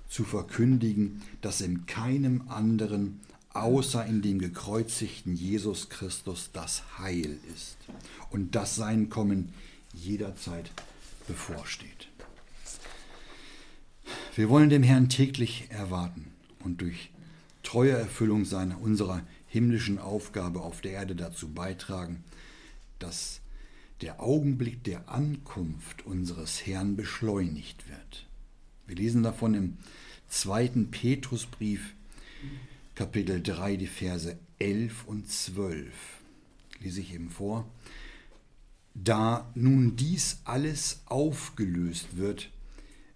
zu 0.07 0.23
verkündigen, 0.23 1.23
dass 1.41 1.61
in 1.61 1.87
keinem 1.87 2.43
anderen 2.47 3.21
außer 3.53 4.05
in 4.05 4.21
dem 4.21 4.37
gekreuzigten 4.37 5.33
Jesus 5.33 5.89
Christus 5.89 6.51
das 6.53 6.83
Heil 6.99 7.39
ist 7.55 7.77
und 8.29 8.53
dass 8.53 8.75
sein 8.75 9.09
Kommen 9.09 9.51
jederzeit 9.95 10.69
bevorsteht. 11.27 12.07
Wir 14.35 14.47
wollen 14.47 14.69
dem 14.69 14.83
Herrn 14.83 15.09
täglich 15.09 15.65
erwarten 15.69 16.27
und 16.63 16.81
durch 16.81 17.09
treue 17.63 17.93
Erfüllung 17.93 18.45
seiner 18.45 18.79
unserer 18.79 19.23
himmlischen 19.47 19.97
Aufgabe 19.97 20.61
auf 20.61 20.81
der 20.81 20.91
Erde 20.91 21.15
dazu 21.15 21.49
beitragen, 21.49 22.23
dass 22.99 23.41
der 24.03 24.21
Augenblick 24.21 24.83
der 24.83 25.07
Ankunft 25.07 26.05
unseres 26.05 26.67
Herrn 26.67 26.97
beschleunigt 26.97 27.87
wird. 27.87 28.27
Wir 28.85 28.97
lesen 28.97 29.23
davon 29.23 29.53
im 29.53 29.77
zweiten 30.27 30.91
Petrusbrief, 30.91 31.93
Kapitel 32.95 33.41
3, 33.41 33.77
die 33.77 33.87
Verse 33.87 34.37
11 34.59 35.05
und 35.05 35.29
12. 35.29 35.85
Lese 36.81 36.99
ich 36.99 37.13
eben 37.13 37.29
vor. 37.29 37.65
Da 38.93 39.49
nun 39.55 39.95
dies 39.95 40.41
alles 40.43 40.99
aufgelöst 41.05 42.17
wird, 42.17 42.49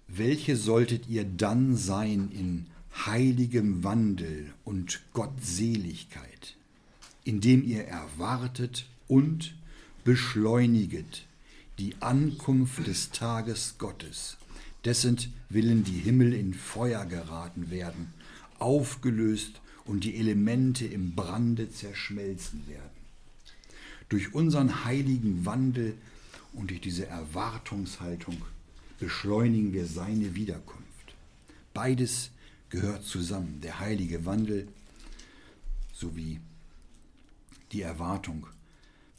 welche 0.07 0.55
solltet 0.55 1.09
ihr 1.09 1.25
dann 1.25 1.75
sein 1.75 2.31
in 2.31 2.67
heiligem 3.05 3.83
Wandel 3.83 4.53
und 4.63 5.01
Gottseligkeit, 5.11 6.55
indem 7.25 7.65
ihr 7.65 7.83
erwartet 7.83 8.88
und 9.09 9.57
beschleuniget 10.08 11.26
die 11.80 11.93
Ankunft 11.99 12.88
des 12.88 13.12
Tages 13.12 13.76
Gottes, 13.78 14.38
dessen 14.86 15.18
Willen 15.49 15.84
die 15.84 15.99
Himmel 15.99 16.34
in 16.34 16.53
Feuer 16.53 17.03
geraten 17.03 17.70
werden, 17.72 18.14
aufgelöst 18.58 19.60
und 19.84 20.05
die 20.05 20.16
Elemente 20.16 20.86
im 20.86 21.14
Brande 21.14 21.70
zerschmelzen 21.70 22.66
werden. 22.70 23.01
Durch 24.08 24.34
unseren 24.34 24.86
heiligen 24.86 25.45
Wandel 25.45 25.97
und 26.53 26.70
durch 26.70 26.80
diese 26.80 27.08
Erwartungshaltung 27.08 28.38
beschleunigen 28.99 29.74
wir 29.74 29.88
seine 29.88 30.36
Wiederkunft. 30.36 31.16
Beides 31.74 32.32
gehört 32.70 33.03
zusammen, 33.03 33.60
der 33.60 33.82
heilige 33.82 34.26
Wandel 34.26 34.70
sowie 35.91 36.39
die 37.74 37.82
Erwartung 37.82 38.47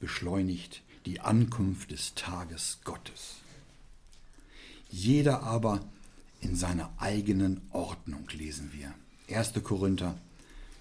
beschleunigt 0.01 0.83
die 1.07 1.21
Ankunft 1.21 1.91
des 1.91 2.15
Tages 2.15 2.79
Gottes. 2.85 3.37
Jeder 4.91 5.43
aber 5.43 5.81
in 6.41 6.55
seiner 6.57 6.91
eigenen 6.99 7.61
Ordnung 7.73 8.29
lesen 8.31 8.73
wir. 8.73 8.95
1. 9.35 9.55
Korinther 9.63 10.19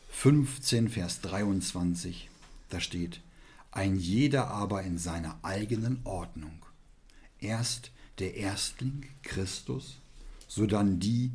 15, 0.09 0.89
Vers 0.89 1.22
23, 1.22 2.30
da 2.70 2.80
steht, 2.80 3.22
ein 3.72 3.97
jeder 3.97 4.47
aber 4.47 4.84
in 4.84 4.97
seiner 4.97 5.38
eigenen 5.43 5.99
Ordnung. 6.03 6.65
Erst 7.39 7.91
der 8.20 8.36
Erstling 8.36 9.05
Christus, 9.24 9.97
sodann 10.47 10.99
die, 10.99 11.32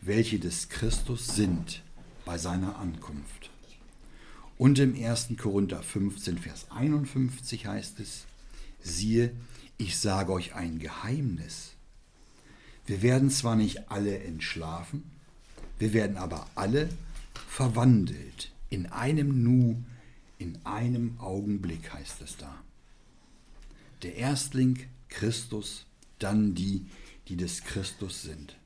welche 0.00 0.38
des 0.38 0.68
Christus 0.68 1.26
sind 1.34 1.82
bei 2.24 2.38
seiner 2.38 2.78
Ankunft. 2.78 3.50
Und 4.58 4.78
im 4.80 4.94
1. 4.94 5.28
Korinther 5.38 5.82
15, 5.82 6.38
Vers 6.38 6.66
51 6.70 7.66
heißt 7.66 8.00
es, 8.00 8.24
siehe, 8.80 9.32
ich 9.76 9.96
sage 9.96 10.32
euch 10.32 10.54
ein 10.54 10.80
Geheimnis. 10.80 11.72
Wir 12.84 13.02
werden 13.02 13.30
zwar 13.30 13.54
nicht 13.54 13.90
alle 13.90 14.18
entschlafen, 14.18 15.04
wir 15.78 15.92
werden 15.92 16.16
aber 16.16 16.48
alle 16.56 16.88
verwandelt 17.48 18.50
in 18.70 18.86
einem 18.86 19.42
Nu, 19.44 19.82
in 20.38 20.58
einem 20.64 21.18
Augenblick 21.20 21.92
heißt 21.92 22.20
es 22.22 22.36
da. 22.36 22.62
Der 24.02 24.16
Erstling 24.16 24.78
Christus, 25.08 25.86
dann 26.18 26.54
die, 26.54 26.86
die 27.28 27.36
des 27.36 27.62
Christus 27.62 28.22
sind. 28.22 28.56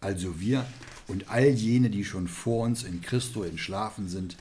Also 0.00 0.40
wir 0.40 0.66
und 1.08 1.28
all 1.28 1.48
jene, 1.48 1.90
die 1.90 2.04
schon 2.04 2.28
vor 2.28 2.64
uns 2.64 2.82
in 2.84 3.02
Christo 3.02 3.42
entschlafen 3.42 4.08
sind. 4.08 4.36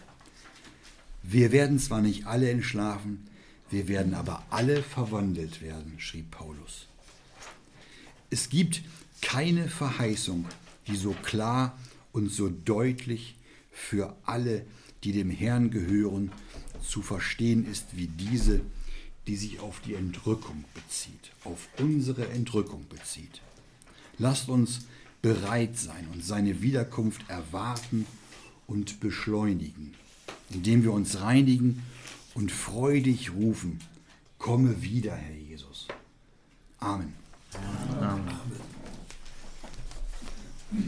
Wir 1.23 1.51
werden 1.51 1.79
zwar 1.79 2.01
nicht 2.01 2.27
alle 2.27 2.49
entschlafen, 2.49 3.25
wir 3.71 3.87
werden 3.87 4.13
aber 4.13 4.45
alle 4.49 4.83
verwandelt 4.83 5.61
werden, 5.61 5.93
schrieb 5.97 6.29
Paulus. 6.31 6.87
Es 8.29 8.49
gibt 8.49 8.83
keine 9.21 9.69
Verheißung, 9.69 10.45
die 10.87 10.95
so 10.95 11.15
klar 11.23 11.77
und 12.11 12.29
so 12.29 12.49
deutlich 12.49 13.35
für 13.71 14.15
alle, 14.25 14.65
die 15.03 15.13
dem 15.13 15.29
Herrn 15.29 15.71
gehören, 15.71 16.31
zu 16.83 17.01
verstehen 17.01 17.65
ist 17.69 17.95
wie 17.95 18.07
diese, 18.07 18.61
die 19.25 19.37
sich 19.37 19.59
auf 19.59 19.79
die 19.79 19.93
Entrückung 19.95 20.65
bezieht, 20.73 21.31
auf 21.45 21.69
unsere 21.79 22.27
Entrückung 22.29 22.85
bezieht. 22.89 23.41
Lasst 24.17 24.49
uns 24.49 24.81
bereit 25.21 25.77
sein 25.77 26.07
und 26.13 26.23
seine 26.23 26.61
Wiederkunft 26.61 27.29
erwarten 27.29 28.05
und 28.67 28.99
beschleunigen, 28.99 29.95
indem 30.55 30.83
wir 30.83 30.93
uns 30.93 31.21
reinigen 31.21 31.83
und 32.33 32.51
freudig 32.51 33.31
rufen, 33.33 33.79
komme 34.37 34.81
wieder, 34.81 35.15
Herr 35.15 35.35
Jesus. 35.35 35.87
Amen. 36.79 37.13
Amen. 37.99 38.23